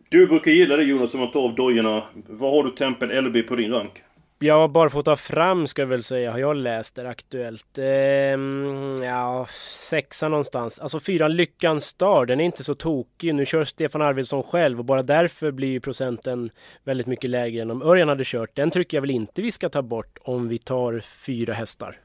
Du 0.09 0.27
brukar 0.27 0.51
gilla 0.51 0.75
det 0.75 0.83
Jonas, 0.83 1.11
som 1.11 1.19
man 1.19 1.31
tar 1.31 1.39
av 1.39 1.55
dojorna. 1.55 2.03
Vad 2.27 2.51
har 2.51 2.63
du 2.63 2.71
Tempel 2.71 3.25
LB 3.25 3.47
på 3.47 3.55
din 3.55 3.71
rank? 3.71 4.03
Ja, 4.45 4.67
barfota 4.67 5.15
fram 5.15 5.67
ska 5.67 5.81
jag 5.81 5.87
väl 5.87 6.03
säga, 6.03 6.31
har 6.31 6.39
jag 6.39 6.55
läst 6.55 6.95
det 6.95 7.09
aktuellt. 7.09 7.77
Ehm, 7.77 8.97
ja, 9.03 9.47
sexa 9.89 10.29
någonstans. 10.29 10.79
Alltså 10.79 10.99
fyran 10.99 11.35
Lyckans 11.35 11.85
Star, 11.85 12.25
den 12.25 12.39
är 12.39 12.45
inte 12.45 12.63
så 12.63 12.75
tokig. 12.75 13.35
Nu 13.35 13.45
kör 13.45 13.63
Stefan 13.63 14.01
Arvidsson 14.01 14.43
själv 14.43 14.79
och 14.79 14.85
bara 14.85 15.03
därför 15.03 15.51
blir 15.51 15.67
ju 15.67 15.79
procenten 15.79 16.49
väldigt 16.83 17.07
mycket 17.07 17.29
lägre 17.29 17.61
än 17.61 17.71
om 17.71 17.81
Örjan 17.81 18.09
hade 18.09 18.23
kört. 18.25 18.55
Den 18.55 18.71
tycker 18.71 18.97
jag 18.97 19.01
väl 19.01 19.11
inte 19.11 19.41
vi 19.41 19.51
ska 19.51 19.69
ta 19.69 19.81
bort 19.81 20.17
om 20.21 20.47
vi 20.47 20.57
tar 20.57 21.03
fyra 21.25 21.53
hästar. 21.53 21.97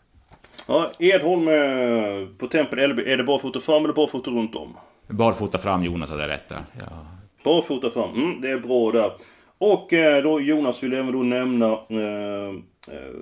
Ja, 0.67 0.91
Edholm 0.99 1.49
eh, 1.49 2.29
på 2.39 2.47
Tempel 2.47 2.91
LB. 2.91 2.99
Är 2.99 3.17
det 3.17 3.25
barfota 3.25 3.61
fram 3.61 3.85
eller 3.85 3.95
barfota 3.95 4.31
runt 4.31 4.57
om? 4.57 4.77
Barfota 5.07 5.59
fram, 5.59 5.85
Jonas 5.85 6.11
hade 6.11 6.29
rätt 6.29 6.49
där. 6.49 6.63
Ja. 6.81 7.07
Barfota 7.45 7.91
fram. 7.91 8.15
Mm, 8.15 8.41
det 8.41 8.51
är 8.51 8.59
bra 8.59 8.93
där. 8.93 9.13
Och 9.59 9.93
eh, 9.93 10.23
då 10.23 10.41
Jonas 10.41 10.83
vill 10.83 10.93
även 10.93 11.13
då 11.13 11.23
nämna... 11.23 11.67
Eh, 11.73 12.49
eh, 12.95 13.13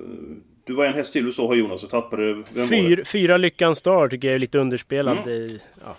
du 0.65 0.75
var 0.75 0.85
en 0.85 0.95
häst 0.95 1.13
till 1.13 1.25
du 1.25 1.33
sa 1.33 1.47
har 1.47 1.55
Jonas, 1.55 1.83
jag 1.83 1.91
tappade... 1.91 2.43
Vem 2.53 2.69
Fyr, 2.69 2.97
det? 2.97 3.05
fyra 3.05 3.37
Lyckans 3.37 3.79
Star 3.79 4.09
tycker 4.09 4.29
jag 4.29 4.35
är 4.35 4.39
lite 4.39 4.59
underspelad. 4.59 5.27
Mm. 5.27 5.59
Ja. 5.85 5.97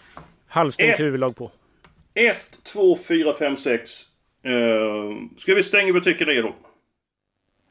Halvstängt 0.48 1.00
huvudlag 1.00 1.36
på. 1.36 1.52
1, 2.14 2.36
2, 2.64 2.98
4, 3.08 3.34
5, 3.34 3.58
6. 3.58 3.92
Eh, 4.44 4.52
ska 5.38 5.56
vi 5.56 5.64
stänga 5.64 5.94
butiken 5.94 6.28
redo? 6.28 6.54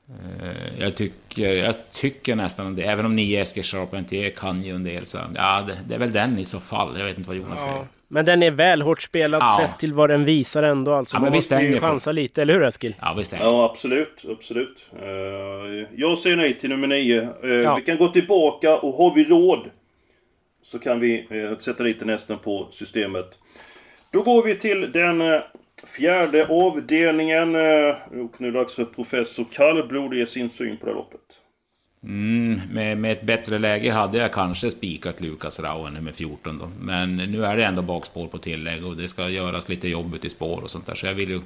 Eh, 0.08 0.80
Jag 0.80 0.96
tycker, 0.96 1.52
jag 1.52 1.74
tycker 1.92 2.36
nästan 2.36 2.76
det, 2.76 2.82
även 2.82 3.06
om 3.06 3.16
9 3.16 3.42
Eskil 3.42 3.62
Charpentier 3.62 4.30
kan 4.30 4.62
ju 4.62 4.74
en 4.74 4.84
del 4.84 5.06
så... 5.06 5.18
Ja, 5.34 5.62
det, 5.66 5.78
det 5.88 5.94
är 5.94 5.98
väl 5.98 6.12
den 6.12 6.38
i 6.38 6.44
så 6.44 6.60
fall. 6.60 6.98
Jag 6.98 7.06
vet 7.06 7.18
inte 7.18 7.28
vad 7.30 7.36
Jonas 7.36 7.62
säger. 7.62 7.86
Men 8.08 8.24
den 8.24 8.42
är 8.42 8.50
väl 8.50 8.82
hårt 8.82 9.02
spelad 9.02 9.42
Ja. 9.42 9.56
sett 9.60 9.78
till 9.78 9.92
vad 9.92 10.10
den 10.10 10.24
visar 10.24 10.62
ändå. 10.62 10.92
Alltså, 10.94 11.16
Ja, 11.16 11.20
man 11.20 11.24
men 11.24 11.32
vi 11.32 11.36
måste 11.36 11.54
ju 11.54 11.60
stänger 11.60 11.80
på- 11.80 11.86
chansa 11.86 12.12
lite, 12.12 12.42
eller 12.42 12.54
hur 12.54 12.62
Eskil? 12.62 12.94
Ja, 13.00 13.14
visst 13.18 13.32
är 13.32 13.36
det. 13.36 13.44
Ja, 13.44 13.64
absolut. 13.70 14.24
Absolut. 14.30 14.90
Eh, 15.02 15.86
jag 15.96 16.18
säger 16.18 16.36
nej 16.36 16.58
till 16.58 16.70
nummer 16.70 16.86
9. 16.86 17.28
Ja. 17.42 17.74
Vi 17.76 17.82
kan 17.82 17.96
gå 17.98 18.08
tillbaka 18.08 18.76
och 18.78 18.94
har 18.94 19.14
vi 19.14 19.24
råd 19.24 19.70
så 20.62 20.78
kan 20.78 21.00
vi 21.00 21.26
eh, 21.30 21.58
sätta 21.58 21.84
dit 21.84 21.98
den 21.98 22.08
hästen 22.08 22.38
på 22.38 22.68
systemet. 22.70 23.26
Då 24.10 24.22
går 24.22 24.42
vi 24.42 24.54
till 24.54 24.92
den 24.92 25.20
eh, 25.20 25.40
fjärde 25.96 26.46
avdelningen. 26.48 27.54
eh, 27.54 27.94
Och 28.24 28.40
nu 28.40 28.48
är 28.48 28.52
det 28.52 28.58
dags 28.58 28.74
för 28.74 28.84
professor 28.84 29.44
Kallblod 29.52 30.12
att 30.12 30.18
ge 30.18 30.26
sin 30.26 30.50
syn 30.50 30.76
på 30.76 30.86
det 30.86 30.92
här 30.92 30.96
loppet. 30.96 31.20
Mm, 32.06 32.60
med, 32.72 32.98
med 32.98 33.12
ett 33.12 33.22
bättre 33.22 33.58
läge 33.58 33.92
hade 33.92 34.18
jag 34.18 34.32
kanske 34.32 34.70
spikat 34.70 35.20
Lukas 35.20 35.60
Rauen 35.60 35.94
nummer 35.94 36.12
14 36.12 36.58
då. 36.58 36.70
Men 36.80 37.16
nu 37.16 37.44
är 37.44 37.56
det 37.56 37.64
ändå 37.64 37.82
bakspår 37.82 38.26
på 38.26 38.38
tillägg 38.38 38.86
och 38.86 38.96
det 38.96 39.08
ska 39.08 39.28
göras 39.28 39.68
lite 39.68 39.88
jobb 39.88 40.14
ute 40.14 40.26
i 40.26 40.30
spår 40.30 40.60
och 40.62 40.70
sånt 40.70 40.86
där. 40.86 40.94
Så 40.94 41.06
jag 41.06 41.14
vill 41.14 41.30
ju, 41.30 41.40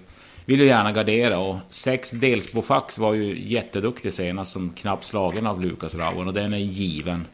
vill 0.45 0.61
ju 0.61 0.67
gärna 0.67 0.93
gardera. 0.93 1.39
Och 1.39 1.57
sex 1.69 2.11
Delsbofax 2.11 2.99
var 2.99 3.15
ju 3.15 3.49
jätteduktig 3.49 4.13
senast 4.13 4.53
som 4.53 4.71
knappt 4.71 5.05
slagen 5.05 5.47
av 5.47 5.63
Lukas 5.63 5.95
Rauen 5.95 6.29
och 6.29 6.35
den 6.35 6.55
är 6.55 6.59
given. 6.59 7.27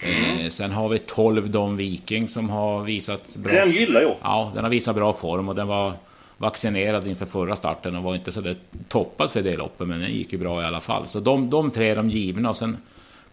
Eh, 0.00 0.48
sen 0.48 0.70
har 0.70 0.88
vi 0.88 0.98
12 0.98 1.50
Don 1.50 1.76
Viking 1.76 2.28
som 2.28 2.50
har 2.50 2.84
visat 2.84 3.36
bra... 3.36 3.52
Den 3.52 3.70
gillar 3.70 4.00
jag. 4.00 4.16
Ja, 4.22 4.52
den 4.54 4.64
har 4.64 4.70
visat 4.70 4.94
bra 4.94 5.12
form 5.12 5.48
och 5.48 5.54
den 5.54 5.66
var 5.66 5.92
vaccinerad 6.38 7.06
inför 7.06 7.26
förra 7.26 7.56
starten 7.56 7.96
och 7.96 8.02
var 8.02 8.14
inte 8.14 8.32
så 8.32 8.40
där 8.40 8.56
toppad 8.88 9.30
för 9.30 9.42
det 9.42 9.56
loppet, 9.56 9.88
men 9.88 10.00
den 10.00 10.12
gick 10.12 10.32
ju 10.32 10.38
bra 10.38 10.62
i 10.62 10.64
alla 10.64 10.80
fall. 10.80 11.06
Så 11.06 11.20
de, 11.20 11.50
de 11.50 11.70
tre 11.70 11.88
är 11.88 11.96
de 11.96 12.10
givna 12.10 12.48
och 12.48 12.56
sen 12.56 12.76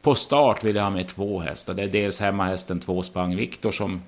på 0.02 0.16
start 0.16 0.64
vill 0.64 0.76
jag 0.76 0.84
ha 0.84 0.90
med 0.90 1.08
två 1.08 1.40
hästar. 1.40 1.74
Det 1.74 1.84
är 1.84 1.88
dels 1.88 2.20
hemmahästen 2.20 2.80
två 2.80 3.04
Spang 3.04 3.36
Viktor 3.36 3.72
som 3.72 4.02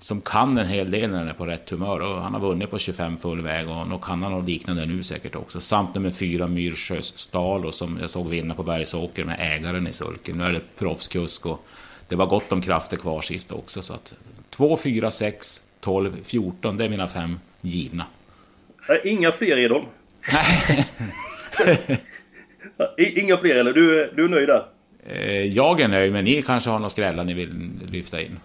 som 0.00 0.20
kan 0.20 0.58
en 0.58 0.68
hel 0.68 0.90
del 0.90 1.10
när 1.10 1.18
den 1.18 1.28
är 1.28 1.32
på 1.32 1.46
rätt 1.46 1.70
humör. 1.70 2.00
Och 2.00 2.22
han 2.22 2.34
har 2.34 2.40
vunnit 2.40 2.70
på 2.70 2.78
25 2.78 3.18
full 3.18 3.40
väg 3.40 3.68
och 3.68 3.88
nog 3.88 4.04
kan 4.04 4.22
han 4.22 4.32
något 4.32 4.48
liknande 4.48 4.86
nu 4.86 5.02
säkert 5.02 5.36
också. 5.36 5.60
Samt 5.60 5.94
nummer 5.94 6.10
fyra 6.10 6.46
Myrsjös 6.46 7.18
Stalo 7.18 7.72
som 7.72 7.98
jag 8.00 8.10
såg 8.10 8.28
vinna 8.28 8.54
på 8.54 8.62
Bergsåker 8.62 9.24
med 9.24 9.36
ägaren 9.40 9.86
i 9.86 9.92
sulken. 9.92 10.38
Nu 10.38 10.44
är 10.44 10.52
det 10.52 10.76
proffskusk 10.78 11.46
och 11.46 11.66
det 12.08 12.16
var 12.16 12.26
gott 12.26 12.52
om 12.52 12.62
krafter 12.62 12.96
kvar 12.96 13.20
sist 13.20 13.52
också. 13.52 13.82
Så 13.82 13.94
att 13.94 14.14
2, 14.50 14.76
4, 14.76 15.10
6, 15.10 15.62
12, 15.80 16.12
14, 16.22 16.76
det 16.76 16.84
är 16.84 16.88
mina 16.88 17.08
fem 17.08 17.38
givna. 17.60 18.04
Inga 19.04 19.32
fler 19.32 19.68
de. 19.68 19.86
Inga 23.20 23.36
fler 23.36 23.56
eller? 23.56 23.72
Du, 23.72 24.12
du 24.16 24.24
är 24.24 24.28
nöjd 24.28 24.48
där? 24.48 24.64
Eh, 25.06 25.44
jag 25.44 25.80
är 25.80 25.88
nöjd, 25.88 26.12
men 26.12 26.24
ni 26.24 26.42
kanske 26.42 26.70
har 26.70 26.78
några 26.78 26.90
skrällar 26.90 27.24
ni 27.24 27.34
vill 27.34 27.70
lyfta 27.90 28.20
in? 28.20 28.38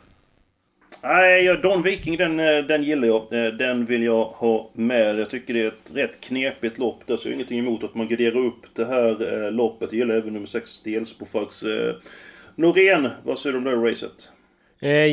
Nej, 1.03 1.59
Don 1.61 1.81
Viking 1.81 2.17
den, 2.17 2.39
eh, 2.39 2.57
den 2.57 2.83
gillar 2.83 3.07
jag. 3.07 3.33
Eh, 3.33 3.53
den 3.53 3.85
vill 3.85 4.03
jag 4.03 4.25
ha 4.25 4.71
med. 4.73 5.19
Jag 5.19 5.29
tycker 5.29 5.53
det 5.53 5.61
är 5.61 5.67
ett 5.67 5.91
rätt 5.93 6.21
knepigt 6.21 6.77
lopp. 6.77 7.07
Där 7.07 7.17
så 7.17 7.29
är 7.29 7.33
ingenting 7.33 7.59
emot 7.59 7.83
att 7.83 7.95
man 7.95 8.07
graderar 8.07 8.37
upp 8.45 8.75
det 8.75 8.85
här 8.85 9.51
loppet. 9.51 9.89
Det 9.89 9.97
gäller 9.97 10.15
även 10.15 10.33
nummer 10.33 10.47
6 10.47 10.69
Stelsbofax. 10.69 11.63
Norén, 12.55 13.09
vad 13.23 13.39
säger 13.39 13.53
du 13.53 13.57
om 13.57 13.83
det 13.83 13.91
racet? 13.91 14.29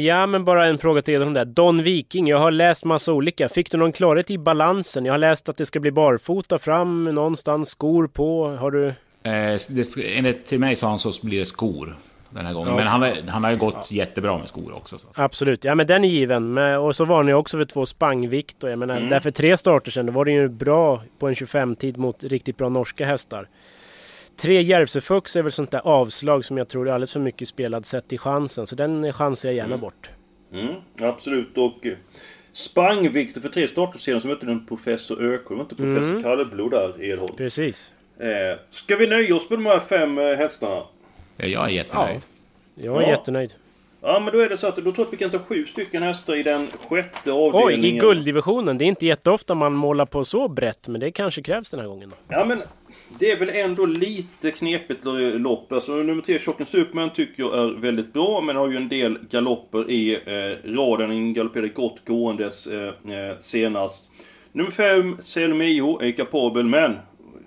Ja, 0.03 0.27
men 0.27 0.44
bara 0.44 0.66
en 0.66 0.79
fråga 0.79 1.03
till 1.03 1.23
om 1.23 1.33
det. 1.33 1.44
Don 1.44 1.83
Viking, 1.83 2.27
jag 2.29 2.38
har 2.38 2.51
läst 2.51 2.85
massa 2.85 3.12
olika. 3.12 3.49
Fick 3.49 3.70
du 3.70 3.79
någon 3.79 3.92
klarhet 3.92 4.31
i 4.31 4.38
balansen? 4.38 5.05
Jag 5.05 5.12
har 5.12 5.18
läst 5.18 5.49
att 5.49 5.57
det 5.57 5.66
ska 5.66 5.81
bli 5.81 5.90
barfota 5.90 6.59
fram 6.59 7.05
någonstans, 7.05 7.70
skor 7.70 8.07
på. 8.07 8.49
Har 8.49 8.70
du? 8.70 8.87
Eh, 9.23 9.59
det, 9.68 10.16
enligt 10.16 10.46
till 10.46 10.59
mig 10.59 10.77
sa 10.77 10.88
han 10.88 10.99
så 10.99 11.12
blir 11.23 11.38
det 11.38 11.46
skor 11.46 11.96
den 12.31 12.46
här 12.46 12.53
gången. 12.53 12.68
Ja. 12.68 12.77
Men 12.77 12.87
han, 12.87 13.29
han 13.29 13.44
har 13.44 13.51
ju 13.51 13.57
gått 13.57 13.88
ja. 13.90 13.96
jättebra 13.96 14.38
med 14.38 14.49
skor 14.49 14.77
också. 14.77 14.99
Så. 14.99 15.09
Absolut, 15.14 15.64
ja 15.64 15.75
men 15.75 15.87
den 15.87 16.05
är 16.05 16.09
given. 16.09 16.59
Och 16.59 16.96
så 16.96 17.05
var 17.05 17.23
ni 17.23 17.33
också 17.33 17.59
för 17.59 17.64
två 17.64 17.87
spangvikt. 17.87 18.64
Och 18.64 18.70
jag 18.70 18.79
menar, 18.79 18.96
mm. 18.96 19.09
därför 19.09 19.31
tre 19.31 19.57
starter 19.57 19.90
sen, 19.90 20.07
då 20.07 20.12
var 20.12 20.25
det 20.25 20.33
ju 20.33 20.49
bra 20.49 21.03
på 21.18 21.29
en 21.29 21.35
25-tid 21.35 21.96
mot 21.96 22.25
riktigt 22.25 22.57
bra 22.57 22.68
norska 22.68 23.07
hästar. 23.07 23.49
Tre 24.40 24.62
Järvsöfux 24.62 25.37
är 25.37 25.42
väl 25.42 25.53
sånt 25.53 25.70
där 25.70 25.81
avslag 25.85 26.44
som 26.44 26.59
jag 26.59 26.68
tror 26.68 26.88
är 26.88 26.92
alldeles 26.92 27.12
för 27.12 27.20
mycket 27.20 27.48
spelad 27.48 27.87
sett 27.87 28.09
till 28.09 28.18
chansen. 28.18 28.66
Så 28.66 28.74
den 28.74 29.12
chansar 29.12 29.48
jag 29.48 29.57
gärna 29.57 29.66
mm. 29.66 29.81
bort. 29.81 30.11
Mm, 30.53 30.74
absolut, 31.00 31.59
och 31.59 31.87
eh, 31.87 31.92
Spangvikter 32.53 33.40
för 33.40 33.48
tre 33.48 33.68
starter 33.68 33.98
sedan 33.98 34.20
så 34.20 34.29
mötte 34.29 34.46
den 34.46 34.66
Professor 34.66 35.35
Ökholm, 35.35 35.61
inte 35.61 35.74
Professor 35.74 36.11
mm. 36.11 36.22
Kallblod 36.22 36.70
där 36.70 37.03
i 37.03 37.11
Edholm. 37.11 37.37
Precis. 37.37 37.92
Eh, 38.18 38.59
ska 38.70 38.96
vi 38.96 39.07
nöja 39.07 39.37
oss 39.37 39.50
med 39.50 39.59
de 39.59 39.66
här 39.66 39.81
fem 39.81 40.18
eh, 40.18 40.37
hästarna? 40.37 40.83
Ja, 41.37 41.46
jag 41.46 41.64
är 41.64 41.68
jättenöjd. 41.68 42.20
Ja. 42.74 42.85
Jag 42.85 42.96
är 42.96 43.07
ja. 43.07 43.11
jättenöjd. 43.11 43.55
Ja 44.00 44.20
men 44.20 44.33
då 44.33 44.40
är 44.40 44.48
det 44.48 44.57
så 44.57 44.66
att 44.66 44.76
då 44.76 44.83
tror 44.83 44.94
jag 44.96 45.07
att 45.07 45.12
vi 45.12 45.16
kan 45.16 45.31
ta 45.31 45.38
sju 45.38 45.66
stycken 45.66 46.03
hästar 46.03 46.35
i 46.35 46.42
den 46.42 46.68
sjätte 46.88 47.33
avdelningen. 47.33 47.85
Oj, 47.85 47.96
i 47.96 47.98
gulddivisionen. 47.98 48.79
Det 48.79 48.85
är 48.85 48.87
inte 48.87 49.07
jätteofta 49.07 49.55
man 49.55 49.72
målar 49.72 50.07
på 50.07 50.24
så 50.24 50.48
brett, 50.48 50.88
men 50.88 51.00
det 51.00 51.11
kanske 51.11 51.42
krävs 51.42 51.70
den 51.70 51.81
här 51.81 51.87
gången. 51.87 52.09
Då. 52.09 52.16
Ja 52.29 52.44
men 52.44 52.62
det 53.18 53.31
är 53.31 53.38
väl 53.38 53.49
ändå 53.49 53.87
lite 53.87 54.51
knepigt 54.51 55.01
lopp. 55.35 55.73
Alltså 55.73 55.92
nummer 55.92 56.23
3, 56.23 56.38
Chocken 56.38 56.66
Superman, 56.66 57.11
tycker 57.11 57.42
jag 57.42 57.59
är 57.59 57.81
väldigt 57.81 58.12
bra, 58.12 58.40
men 58.40 58.57
har 58.57 58.70
ju 58.70 58.77
en 58.77 58.88
del 58.88 59.18
galopper 59.31 59.90
i 59.90 60.14
eh, 60.14 60.70
raden. 60.70 61.09
Den 61.09 61.35
galopperade 61.35 61.68
gott 61.68 62.05
gåendes 62.07 62.66
eh, 62.66 62.88
eh 62.88 63.38
senast. 63.40 64.11
Nummer 64.53 64.70
5, 64.70 65.16
Selmio, 65.20 66.03
är 66.03 66.12
kapabel, 66.12 66.64
men 66.64 66.96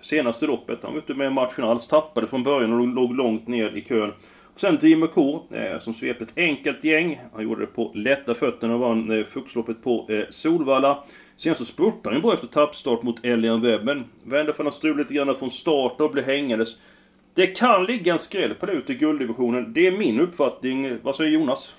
senaste 0.01 0.45
loppet. 0.45 0.79
Han 0.83 0.91
var 0.91 0.99
ute 0.99 1.13
med 1.13 1.33
matchen 1.33 1.63
alls. 1.63 1.87
Tappade 1.87 2.27
från 2.27 2.43
början 2.43 2.73
och 2.73 2.87
låg 2.87 3.15
långt 3.15 3.47
ner 3.47 3.77
i 3.77 3.81
kön. 3.81 4.11
Och 4.53 4.59
sen 4.59 4.75
Dreamer 4.75 5.07
K, 5.07 5.43
eh, 5.51 5.79
som 5.79 5.93
svepte 5.93 6.23
ett 6.23 6.37
enkelt 6.37 6.83
gäng. 6.83 7.21
Han 7.33 7.43
gjorde 7.43 7.61
det 7.61 7.67
på 7.67 7.91
lätta 7.95 8.35
fötterna 8.35 8.73
och 8.73 8.79
vann 8.79 9.19
eh, 9.19 9.25
Fuxloppet 9.25 9.83
på 9.83 10.07
eh, 10.09 10.23
Solvalla. 10.29 11.03
Sen 11.43 11.55
så 11.55 11.65
spurtade 11.65 12.15
han 12.15 12.21
bra 12.21 12.33
efter 12.33 12.47
tappstart 12.47 13.03
mot 13.03 13.25
Elian 13.25 13.61
Webb, 13.61 13.83
men 13.83 14.05
vände 14.23 14.53
för 14.53 14.65
att 14.65 14.73
strul 14.73 14.97
lite 14.97 15.13
grann 15.13 15.35
från 15.35 15.51
start 15.51 16.01
och 16.01 16.11
blev 16.11 16.25
hängandes. 16.25 16.77
Det 17.33 17.47
kan 17.47 17.85
ligga 17.85 18.13
en 18.13 18.19
skräll 18.19 18.53
på 18.53 18.65
det 18.65 18.71
ute 18.71 18.91
i 18.91 18.95
gulddivisionen. 18.95 19.73
Det 19.73 19.87
är 19.87 19.91
min 19.91 20.19
uppfattning. 20.19 20.97
Vad 21.01 21.15
säger 21.15 21.31
Jonas? 21.31 21.75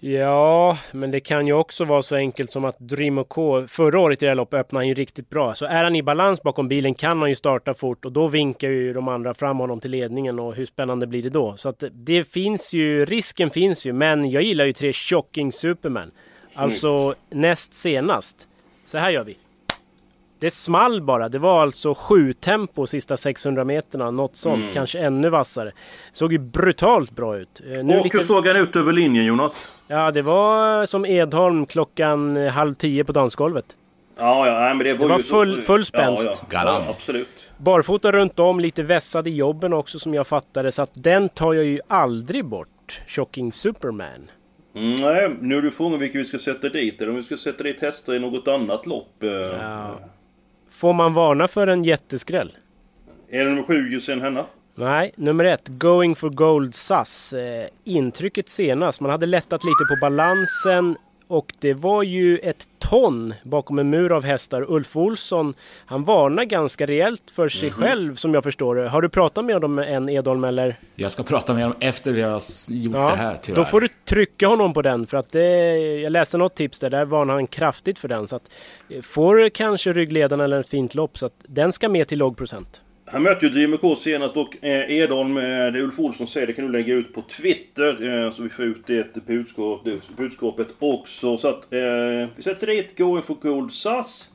Ja, 0.00 0.78
men 0.92 1.10
det 1.10 1.20
kan 1.20 1.46
ju 1.46 1.52
också 1.52 1.84
vara 1.84 2.02
så 2.02 2.16
enkelt 2.16 2.52
som 2.52 2.64
att 2.64 2.78
Dream 2.78 3.24
K 3.24 3.66
förra 3.68 4.00
året 4.00 4.22
i 4.22 4.24
det 4.24 4.30
här 4.30 4.36
loppet 4.36 4.60
öppnade 4.60 4.80
han 4.80 4.88
ju 4.88 4.94
riktigt 4.94 5.30
bra. 5.30 5.54
Så 5.54 5.66
är 5.66 5.84
han 5.84 5.96
i 5.96 6.02
balans 6.02 6.42
bakom 6.42 6.68
bilen 6.68 6.94
kan 6.94 7.20
han 7.20 7.28
ju 7.28 7.34
starta 7.34 7.74
fort 7.74 8.04
och 8.04 8.12
då 8.12 8.28
vinkar 8.28 8.68
ju 8.68 8.92
de 8.92 9.08
andra 9.08 9.34
fram 9.34 9.58
honom 9.58 9.80
till 9.80 9.90
ledningen 9.90 10.38
och 10.38 10.54
hur 10.54 10.66
spännande 10.66 11.06
blir 11.06 11.22
det 11.22 11.30
då? 11.30 11.56
Så 11.56 11.68
att 11.68 11.84
det 11.92 12.24
finns 12.24 12.72
ju, 12.72 13.04
risken 13.04 13.50
finns 13.50 13.86
ju, 13.86 13.92
men 13.92 14.30
jag 14.30 14.42
gillar 14.42 14.64
ju 14.64 14.72
tre 14.72 14.92
Shocking 14.92 15.52
Superman. 15.52 16.10
Alltså 16.54 17.14
näst 17.30 17.74
senast. 17.74 18.48
Så 18.84 18.98
här 18.98 19.10
gör 19.10 19.24
vi. 19.24 19.36
Det 20.42 20.50
small 20.50 21.02
bara. 21.02 21.28
Det 21.28 21.38
var 21.38 21.62
alltså 21.62 21.94
sju 21.94 22.32
tempo 22.32 22.86
sista 22.86 23.16
600 23.16 23.64
meterna. 23.64 24.10
Något 24.10 24.36
sånt. 24.36 24.62
Mm. 24.62 24.72
Kanske 24.72 24.98
ännu 24.98 25.28
vassare. 25.28 25.72
Såg 26.12 26.32
ju 26.32 26.38
brutalt 26.38 27.10
bra 27.10 27.36
ut. 27.36 27.60
Eh, 27.60 27.84
nu 27.84 27.98
och 27.98 28.04
lite... 28.04 28.18
hur 28.18 28.24
såg 28.24 28.46
han 28.46 28.56
ut 28.56 28.76
över 28.76 28.92
linjen 28.92 29.24
Jonas? 29.24 29.72
Ja, 29.88 30.10
det 30.10 30.22
var 30.22 30.86
som 30.86 31.06
Edholm 31.06 31.66
klockan 31.66 32.36
eh, 32.36 32.52
halv 32.52 32.74
tio 32.74 33.04
på 33.04 33.12
dansgolvet. 33.12 33.76
Ja, 34.16 34.46
ja, 34.46 34.74
men 34.74 34.78
det 34.78 34.94
var, 34.94 35.08
det 35.08 35.12
var 35.12 35.18
full, 35.18 35.56
så... 35.56 35.66
full 35.66 35.84
spänst. 35.84 36.24
Ja, 36.24 36.36
ja. 36.50 36.64
ja, 36.64 36.90
absolut. 36.90 37.48
Barfota 37.56 38.12
runt 38.12 38.38
om, 38.38 38.60
lite 38.60 38.82
vässad 38.82 39.28
i 39.28 39.30
jobben 39.30 39.72
också 39.72 39.98
som 39.98 40.14
jag 40.14 40.26
fattade. 40.26 40.72
Så 40.72 40.82
att 40.82 40.90
den 40.94 41.28
tar 41.28 41.52
jag 41.52 41.64
ju 41.64 41.80
aldrig 41.88 42.44
bort. 42.44 43.00
Shocking 43.06 43.52
Superman. 43.52 44.30
Nej, 44.72 45.36
nu 45.40 45.58
är 45.58 45.62
du 45.62 45.70
frågan 45.70 45.98
vilka 46.00 46.18
vi 46.18 46.24
ska 46.24 46.38
sätta 46.38 46.68
dit. 46.68 47.00
Eller 47.00 47.10
om 47.10 47.16
vi 47.16 47.22
ska 47.22 47.36
sätta 47.36 47.62
dit 47.62 47.80
hästar 47.80 48.14
i 48.14 48.18
något 48.18 48.48
annat 48.48 48.86
lopp. 48.86 49.22
Eh. 49.22 49.30
Ja. 49.30 50.00
Får 50.70 50.92
man 50.92 51.14
varna 51.14 51.48
för 51.48 51.66
en 51.66 51.84
jätteskräll? 51.84 52.52
Är 53.28 53.38
det 53.38 53.50
nummer 53.50 53.62
sju 53.62 53.92
Josén 53.92 54.20
Henna? 54.20 54.44
Nej, 54.74 55.12
nummer 55.16 55.44
ett, 55.44 55.68
Going 55.68 56.14
for 56.14 56.30
Gold 56.30 56.74
SAS. 56.74 57.32
Eh, 57.32 57.66
intrycket 57.84 58.48
senast, 58.48 59.00
man 59.00 59.10
hade 59.10 59.26
lättat 59.26 59.64
lite 59.64 59.84
på 59.88 59.96
balansen 60.00 60.96
och 61.26 61.52
det 61.58 61.74
var 61.74 62.02
ju 62.02 62.38
ett 62.38 62.68
ton 62.92 63.34
bakom 63.42 63.78
en 63.78 63.90
mur 63.90 64.12
av 64.12 64.24
hästar. 64.24 64.64
Ulf 64.68 64.96
Olsson, 64.96 65.54
han 65.86 66.04
varnar 66.04 66.44
ganska 66.44 66.86
rejält 66.86 67.30
för 67.34 67.48
sig 67.48 67.68
mm 67.68 67.78
-hmm. 67.78 67.82
själv 67.82 68.16
som 68.16 68.34
jag 68.34 68.44
förstår 68.44 68.74
det. 68.74 68.88
Har 68.88 69.02
du 69.02 69.08
pratat 69.08 69.44
med 69.44 69.54
honom 69.54 69.78
än 69.78 70.08
Edholm 70.08 70.44
eller? 70.44 70.78
Jag 70.94 71.12
ska 71.12 71.22
prata 71.22 71.54
med 71.54 71.62
honom 71.62 71.78
efter 71.80 72.12
vi 72.12 72.22
har 72.22 72.40
gjort 72.70 72.96
ja, 72.96 73.10
det 73.10 73.16
här 73.16 73.38
tyvärr. 73.42 73.56
Då 73.56 73.64
får 73.64 73.80
du 73.80 73.88
trycka 74.04 74.46
honom 74.46 74.74
på 74.74 74.82
den 74.82 75.06
för 75.06 75.16
att 75.16 75.32
det, 75.32 75.76
jag 75.78 76.12
läste 76.12 76.38
något 76.38 76.54
tips 76.54 76.78
där, 76.78 76.90
där 76.90 77.04
varnar 77.04 77.34
han 77.34 77.46
kraftigt 77.46 77.98
för 77.98 78.08
den. 78.08 78.28
Så 78.28 78.36
att 78.36 78.50
eh, 78.88 79.02
får 79.02 79.48
kanske 79.48 79.92
ryggledaren 79.92 80.40
eller 80.40 80.60
ett 80.60 80.68
fint 80.68 80.94
lopp 80.94 81.18
så 81.18 81.26
att 81.26 81.34
den 81.42 81.72
ska 81.72 81.88
med 81.88 82.08
till 82.08 82.18
låg 82.18 82.36
procent. 82.36 82.82
Han 83.12 83.22
mötte 83.22 83.46
ju 83.46 83.66
DMK 83.66 83.98
senast 83.98 84.36
och 84.36 84.64
eh, 84.64 84.90
Edholm, 84.90 85.36
eh, 85.36 85.42
det 85.42 85.82
Ulf 85.82 85.98
Olsson 85.98 86.26
säger, 86.26 86.46
det 86.46 86.52
kan 86.52 86.66
du 86.66 86.72
lägga 86.72 86.94
ut 86.94 87.14
på 87.14 87.22
Twitter. 87.22 88.24
Eh, 88.24 88.30
så 88.30 88.42
vi 88.42 88.48
får 88.48 88.64
ut 88.64 88.86
det 88.86 89.26
budskap, 89.26 89.80
det 89.84 90.16
budskapet 90.16 90.68
också. 90.78 91.36
Så 91.36 91.48
att 91.48 91.66
vi 92.36 92.42
sätter 92.42 92.66
dit 92.66 92.98
Going 92.98 93.22
for 93.22 93.34
Gold 93.34 93.72
SAS. 93.72 94.28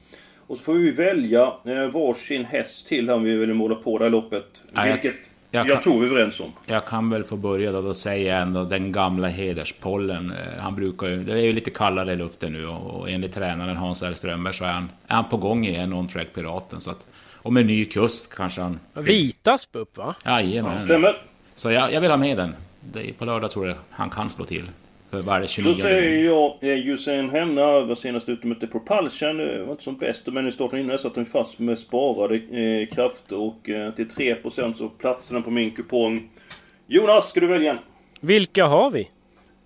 Och 0.48 0.58
så 0.58 0.64
får 0.64 0.74
vi 0.74 0.92
välja 0.92 1.54
varsin 1.94 2.46
häst 2.46 2.88
till 2.88 3.10
om 3.10 3.24
vi 3.24 3.36
vill 3.36 3.54
måla 3.54 3.76
på 3.76 3.98
det 3.98 4.06
här 4.06 4.10
loppet. 4.10 4.64
Nej, 4.72 4.92
vilket 4.92 5.16
jag, 5.52 5.66
jag, 5.68 5.76
jag 5.76 5.82
tror 5.82 6.00
vi 6.00 6.08
är 6.08 6.12
överens 6.12 6.40
om. 6.40 6.52
Jag 6.66 6.86
kan 6.86 7.10
väl 7.10 7.24
få 7.24 7.36
börja 7.36 7.72
då, 7.72 7.82
då 7.82 7.94
säga 7.94 8.38
ändå 8.38 8.64
den 8.64 8.92
gamla 8.92 9.28
hederspollen. 9.28 10.34
Han 10.60 10.76
brukar 10.76 11.08
ju, 11.08 11.24
det 11.24 11.34
är 11.34 11.38
ju 11.38 11.54
lite 11.54 11.70
kallare 11.70 12.14
i 12.14 12.16
luften 12.16 12.54
nu 12.54 12.68
och, 12.68 13.00
och 13.00 13.10
enligt 13.10 13.34
tränaren 13.34 13.78
Hans 13.78 14.04
R. 14.04 14.14
Strömberg 14.14 14.54
så 14.54 14.66
är 14.66 14.72
han, 14.72 14.92
är 15.08 15.16
han 15.16 15.30
på 15.30 15.38
gång 15.38 15.66
igen, 15.66 15.94
On-Track 15.94 16.28
Piraten. 16.34 16.82
Så 16.82 16.92
att 16.92 17.08
och 17.48 17.54
med 17.54 17.66
ny 17.66 17.86
kust 17.86 18.36
kanske 18.36 18.62
han... 18.62 18.80
Vitasp 18.94 19.76
upp 19.76 19.98
va? 19.98 20.16
Jajamän. 20.26 20.86
Stämmer. 20.86 21.22
Så 21.54 21.72
jag, 21.72 21.94
jag 21.94 22.02
vill 22.02 22.10
ha 22.10 22.18
med 22.18 22.38
den. 22.38 22.56
Det, 22.80 23.14
på 23.14 23.26
lördag 23.26 23.52
tror 23.52 23.68
jag 23.68 23.76
han 23.90 24.10
kan 24.10 24.30
slå 24.30 24.46
till. 24.46 24.64
För 25.10 25.22
varje 25.22 25.48
29 25.48 25.74
Då 25.74 25.80
säger 25.80 26.26
jag 26.26 26.58
eh, 26.62 26.88
Usain 26.88 27.30
Henna 27.30 27.80
var 27.82 27.96
senast 27.96 28.30
ute 28.30 28.48
med 28.48 28.72
Propulsion. 28.72 29.38
Var 29.38 29.72
inte 29.72 29.84
som 29.84 29.98
bäst 29.98 30.28
men 30.28 30.48
i 30.48 30.52
starten 30.52 30.80
innan 30.80 31.00
satt 31.00 31.16
den 31.16 31.26
fast 31.26 31.60
med 31.60 31.80
sparade 31.80 32.36
eh, 32.36 32.88
krafter 32.88 33.38
och 33.38 33.70
eh, 33.70 33.94
till 33.94 34.08
3% 34.08 34.74
så 34.74 34.90
platsar 34.90 35.34
den 35.34 35.44
på 35.44 35.52
min 35.52 35.72
kupong. 35.72 36.30
Jonas, 36.88 37.30
ska 37.30 37.40
du 37.40 37.48
välja? 37.48 37.80
Vilka 38.20 38.66
har 38.66 38.92
vi? 38.92 39.10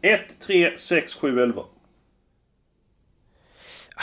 1, 0.01 0.39
3, 0.39 0.77
6, 0.77 1.13
7, 1.13 1.41
11. 1.41 1.63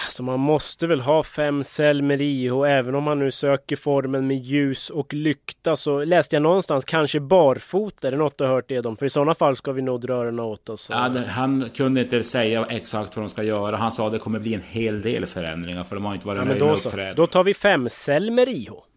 Alltså 0.07 0.23
man 0.23 0.41
måste 0.41 0.87
väl 0.87 1.01
ha 1.01 1.23
fem 1.23 1.65
Selmer 1.65 2.21
IH 2.21 2.53
även 2.53 2.95
om 2.95 3.05
man 3.05 3.19
nu 3.19 3.31
söker 3.31 3.77
formen 3.77 4.27
med 4.27 4.37
ljus 4.37 4.91
och 4.91 5.15
lykta 5.15 5.77
så 5.77 6.05
läste 6.05 6.37
jag 6.37 6.43
någonstans 6.43 6.85
kanske 6.85 7.21
barfota. 7.21 8.09
Är 8.09 8.13
det 8.13 8.19
något 8.19 8.39
du 8.39 8.45
har 8.45 8.51
hört 8.51 8.69
det 8.69 8.87
om? 8.87 8.97
För 8.97 9.07
i 9.07 9.11
sådana 9.11 9.35
fall 9.35 9.57
ska 9.57 9.73
vi 9.73 9.83
nog 9.83 10.01
dra 10.01 10.15
öronen 10.15 10.41
åt 10.41 10.69
oss. 10.69 10.89
Ja, 10.93 11.13
han 11.29 11.69
kunde 11.75 12.01
inte 12.01 12.23
säga 12.23 12.67
exakt 12.67 13.17
vad 13.17 13.25
de 13.25 13.29
ska 13.29 13.43
göra. 13.43 13.77
Han 13.77 13.93
sa 13.93 14.07
att 14.07 14.13
det 14.13 14.19
kommer 14.19 14.39
bli 14.39 14.55
en 14.55 14.63
hel 14.63 15.03
del 15.03 15.27
förändringar 15.27 15.85
för 15.85 15.97
de 15.97 16.05
har 16.05 16.15
inte 16.15 16.27
varit 16.27 16.39
ja, 16.39 16.45
nöjda 16.45 16.67
med 16.97 17.15
då, 17.17 17.23
då 17.23 17.27
tar 17.27 17.45
vi 17.45 17.55
fem 17.55 17.89
Selmer 17.91 18.49
IH. 18.49 18.88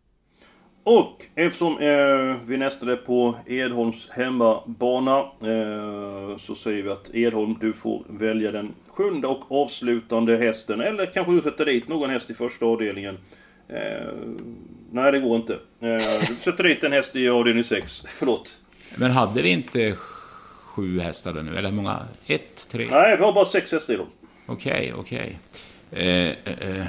Och 0.84 1.26
eftersom 1.36 1.78
eh, 1.78 2.36
vi 2.46 2.58
nästade 2.58 2.96
på 2.96 3.36
Edholms 3.46 4.10
hemmabana 4.10 5.20
eh, 5.20 6.38
så 6.38 6.56
säger 6.56 6.84
vi 6.84 6.90
att 6.90 7.16
Edholm, 7.16 7.58
du 7.62 7.74
får 7.74 8.04
välja 8.08 8.52
den 8.52 8.74
sjunde 8.88 9.28
och 9.28 9.52
avslutande 9.52 10.38
hästen. 10.38 10.82
Eller 10.82 11.06
kanske 11.06 11.34
du 11.34 11.42
sätter 11.42 11.66
dit 11.66 11.88
någon 11.88 12.10
häst 12.10 12.30
i 12.30 12.34
första 12.34 12.66
avdelningen. 12.66 13.18
Eh, 13.68 14.14
nej, 14.92 15.12
det 15.12 15.20
går 15.20 15.36
inte. 15.36 15.54
Eh, 15.80 16.28
du 16.28 16.36
sätter 16.44 16.64
dit 16.64 16.84
en 16.84 16.92
häst 16.92 17.16
i 17.16 17.30
avdelning 17.30 17.64
6. 17.64 18.04
Förlåt. 18.08 18.58
Men 18.96 19.12
hade 19.12 19.42
vi 19.42 19.50
inte 19.50 19.96
sju 20.56 21.00
hästar 21.00 21.34
då 21.34 21.42
nu? 21.42 21.58
Eller 21.58 21.70
hur 21.70 21.76
många? 21.76 22.00
Ett, 22.26 22.68
tre? 22.72 22.88
Nej, 22.92 23.18
vi 23.18 23.24
har 23.24 23.34
bara 23.34 23.46
sex 23.46 23.72
hästar 23.72 23.94
i 23.94 23.98
dem. 23.98 24.08
Okej, 24.46 24.94
okej. 24.98 25.40
Eh, 25.92 26.02
eh, 26.02 26.36
eh. 26.46 26.88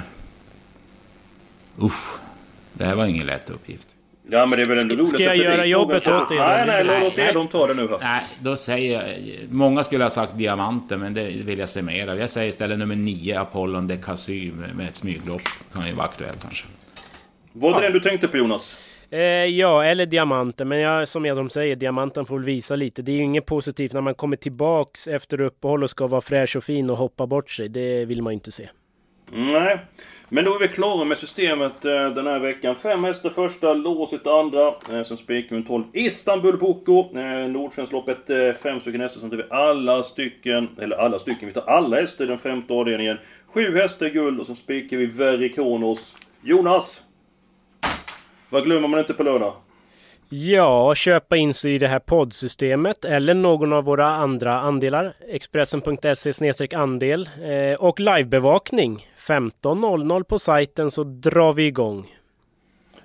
Usch. 1.81 2.19
Det 2.73 2.85
här 2.85 2.95
var 2.95 3.05
ingen 3.05 3.25
lätt 3.25 3.49
uppgift. 3.49 3.87
Ja 4.29 4.45
men 4.45 4.57
det 4.57 4.61
är 4.61 4.65
väl 4.65 4.79
ändå 4.79 4.95
roligt 4.95 5.09
Ska 5.09 5.23
jag 5.23 5.37
göra 5.37 5.65
jobbet 5.65 6.07
åt 6.07 6.31
er? 6.31 6.35
Nej, 6.35 6.63
nej, 6.67 6.83
Nej, 6.83 7.03
låt 7.03 7.17
nej. 7.17 7.29
Edholm 7.29 7.47
ta 7.47 7.67
det 7.67 7.73
nu 7.73 7.87
här. 7.87 7.97
Nej, 8.01 8.21
då 8.39 8.55
säger 8.55 9.01
jag... 9.01 9.15
Många 9.49 9.83
skulle 9.83 10.03
ha 10.03 10.09
sagt 10.09 10.37
diamanter, 10.37 10.97
men 10.97 11.13
det 11.13 11.23
vill 11.23 11.59
jag 11.59 11.69
se 11.69 11.81
mer 11.81 12.07
av. 12.07 12.19
Jag 12.19 12.29
säger 12.29 12.49
istället 12.49 12.79
nummer 12.79 12.95
nio, 12.95 13.39
Apollon 13.39 13.87
de 13.87 13.97
Cassy 13.97 14.51
med 14.51 14.75
med 14.75 14.87
ett 14.89 14.95
smyglopp. 14.95 15.41
Kan 15.73 15.87
ju 15.87 15.93
vara 15.93 16.05
aktuell 16.07 16.35
kanske. 16.41 16.65
Var 17.53 17.73
det 17.81 17.85
den 17.87 17.93
du 17.93 17.99
tänkte 17.99 18.27
på 18.27 18.37
Jonas? 18.37 18.89
Eh, 19.09 19.19
ja, 19.45 19.83
eller 19.83 20.05
diamanten. 20.05 20.67
Men 20.67 20.79
jag, 20.79 21.07
som 21.07 21.25
Edholm 21.25 21.49
säger, 21.49 21.75
diamanten 21.75 22.25
får 22.25 22.35
väl 22.35 22.45
visa 22.45 22.75
lite. 22.75 23.01
Det 23.01 23.11
är 23.11 23.15
ju 23.15 23.23
inget 23.23 23.45
positivt 23.45 23.93
när 23.93 24.01
man 24.01 24.15
kommer 24.15 24.37
tillbaks 24.37 25.07
efter 25.07 25.41
uppehåll 25.41 25.83
och 25.83 25.89
ska 25.89 26.07
vara 26.07 26.21
fräsch 26.21 26.55
och 26.55 26.63
fin 26.63 26.89
och 26.89 26.97
hoppa 26.97 27.27
bort 27.27 27.51
sig. 27.51 27.69
Det 27.69 28.05
vill 28.05 28.21
man 28.21 28.33
ju 28.33 28.35
inte 28.35 28.51
se. 28.51 28.69
Nej. 29.31 29.79
Men 30.33 30.45
då 30.45 30.55
är 30.55 30.59
vi 30.59 30.67
klara 30.67 31.05
med 31.05 31.17
systemet 31.17 31.85
eh, 31.85 32.09
den 32.09 32.27
här 32.27 32.39
veckan. 32.39 32.75
Fem 32.75 33.03
hästar 33.03 33.29
första, 33.29 33.73
låset 33.73 34.27
andra. 34.27 34.67
Eh, 34.67 35.03
sen 35.03 35.17
spikar 35.17 35.55
vi 35.55 35.63
12 35.63 35.83
Istanbul 35.93 36.57
Boko. 36.57 37.17
Eh, 37.17 37.47
Nordsvenskloppet 37.49 38.29
eh, 38.29 38.53
fem 38.53 38.79
stycken 38.79 39.01
hästar. 39.01 39.21
Sen 39.21 39.29
tar 39.29 39.37
vi 39.37 39.43
alla 39.49 40.03
stycken, 40.03 40.69
eller 40.81 40.95
alla 40.95 41.19
stycken, 41.19 41.47
vi 41.47 41.53
tar 41.53 41.69
alla 41.69 41.95
hästar 41.95 42.25
i 42.25 42.27
den 42.27 42.37
femte 42.37 42.73
avdelningen. 42.73 43.17
Sju 43.47 43.77
hästar 43.77 44.05
i 44.05 44.09
guld 44.09 44.39
och 44.39 44.47
sen 44.47 44.55
spikar 44.55 44.97
vi 44.97 45.05
Verri 45.05 45.49
Kronos. 45.49 46.15
Jonas! 46.41 47.03
Vad 48.49 48.63
glömmer 48.63 48.87
man 48.87 48.99
inte 48.99 49.13
på 49.13 49.23
lördag? 49.23 49.53
Ja, 50.35 50.95
köpa 50.95 51.37
in 51.37 51.53
sig 51.53 51.75
i 51.75 51.77
det 51.77 51.87
här 51.87 51.99
poddsystemet 51.99 53.05
eller 53.05 53.33
någon 53.33 53.73
av 53.73 53.83
våra 53.83 54.09
andra 54.09 54.59
andelar. 54.59 55.13
Expressen.se 55.29 56.67
andel 56.75 57.29
eh, 57.43 57.79
och 57.79 57.99
livebevakning 57.99 59.07
15.00 59.27 60.23
på 60.23 60.39
sajten 60.39 60.91
så 60.91 61.03
drar 61.03 61.53
vi 61.53 61.65
igång. 61.65 62.15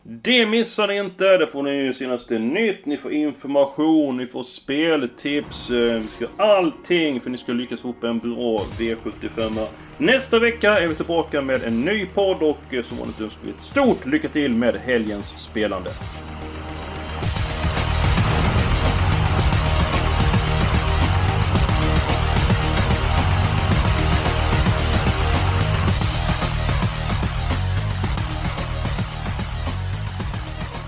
Det 0.02 0.46
missar 0.46 0.88
ni 0.88 0.96
inte. 0.96 1.24
Där 1.24 1.46
får 1.46 1.62
ni 1.62 1.94
senaste 1.94 2.38
nytt, 2.38 2.86
ni 2.86 2.96
får 2.96 3.12
information, 3.12 4.16
ni 4.16 4.26
får 4.26 4.42
speltips. 4.42 5.70
Eh, 5.70 5.76
ni 5.76 5.98
Vi 6.00 6.06
ska 6.08 6.24
göra 6.24 6.56
allting 6.56 7.20
för 7.20 7.30
att 7.30 7.32
ni 7.32 7.38
ska 7.38 7.52
lyckas 7.52 7.80
få 7.80 7.88
upp 7.88 8.04
en 8.04 8.18
bra 8.18 8.58
V75. 8.78 9.66
Nästa 9.98 10.38
vecka 10.38 10.78
är 10.78 10.88
vi 10.88 10.94
tillbaka 10.94 11.42
med 11.42 11.64
en 11.64 11.80
ny 11.80 12.06
podd 12.06 12.42
och 12.42 12.74
eh, 12.74 12.82
som 12.82 12.96
vanligt 12.96 13.20
önskar 13.20 13.40
vi 13.44 13.50
ett 13.50 13.62
stort 13.62 14.06
lycka 14.06 14.28
till 14.28 14.54
med 14.54 14.76
helgens 14.76 15.26
spelande. 15.26 15.90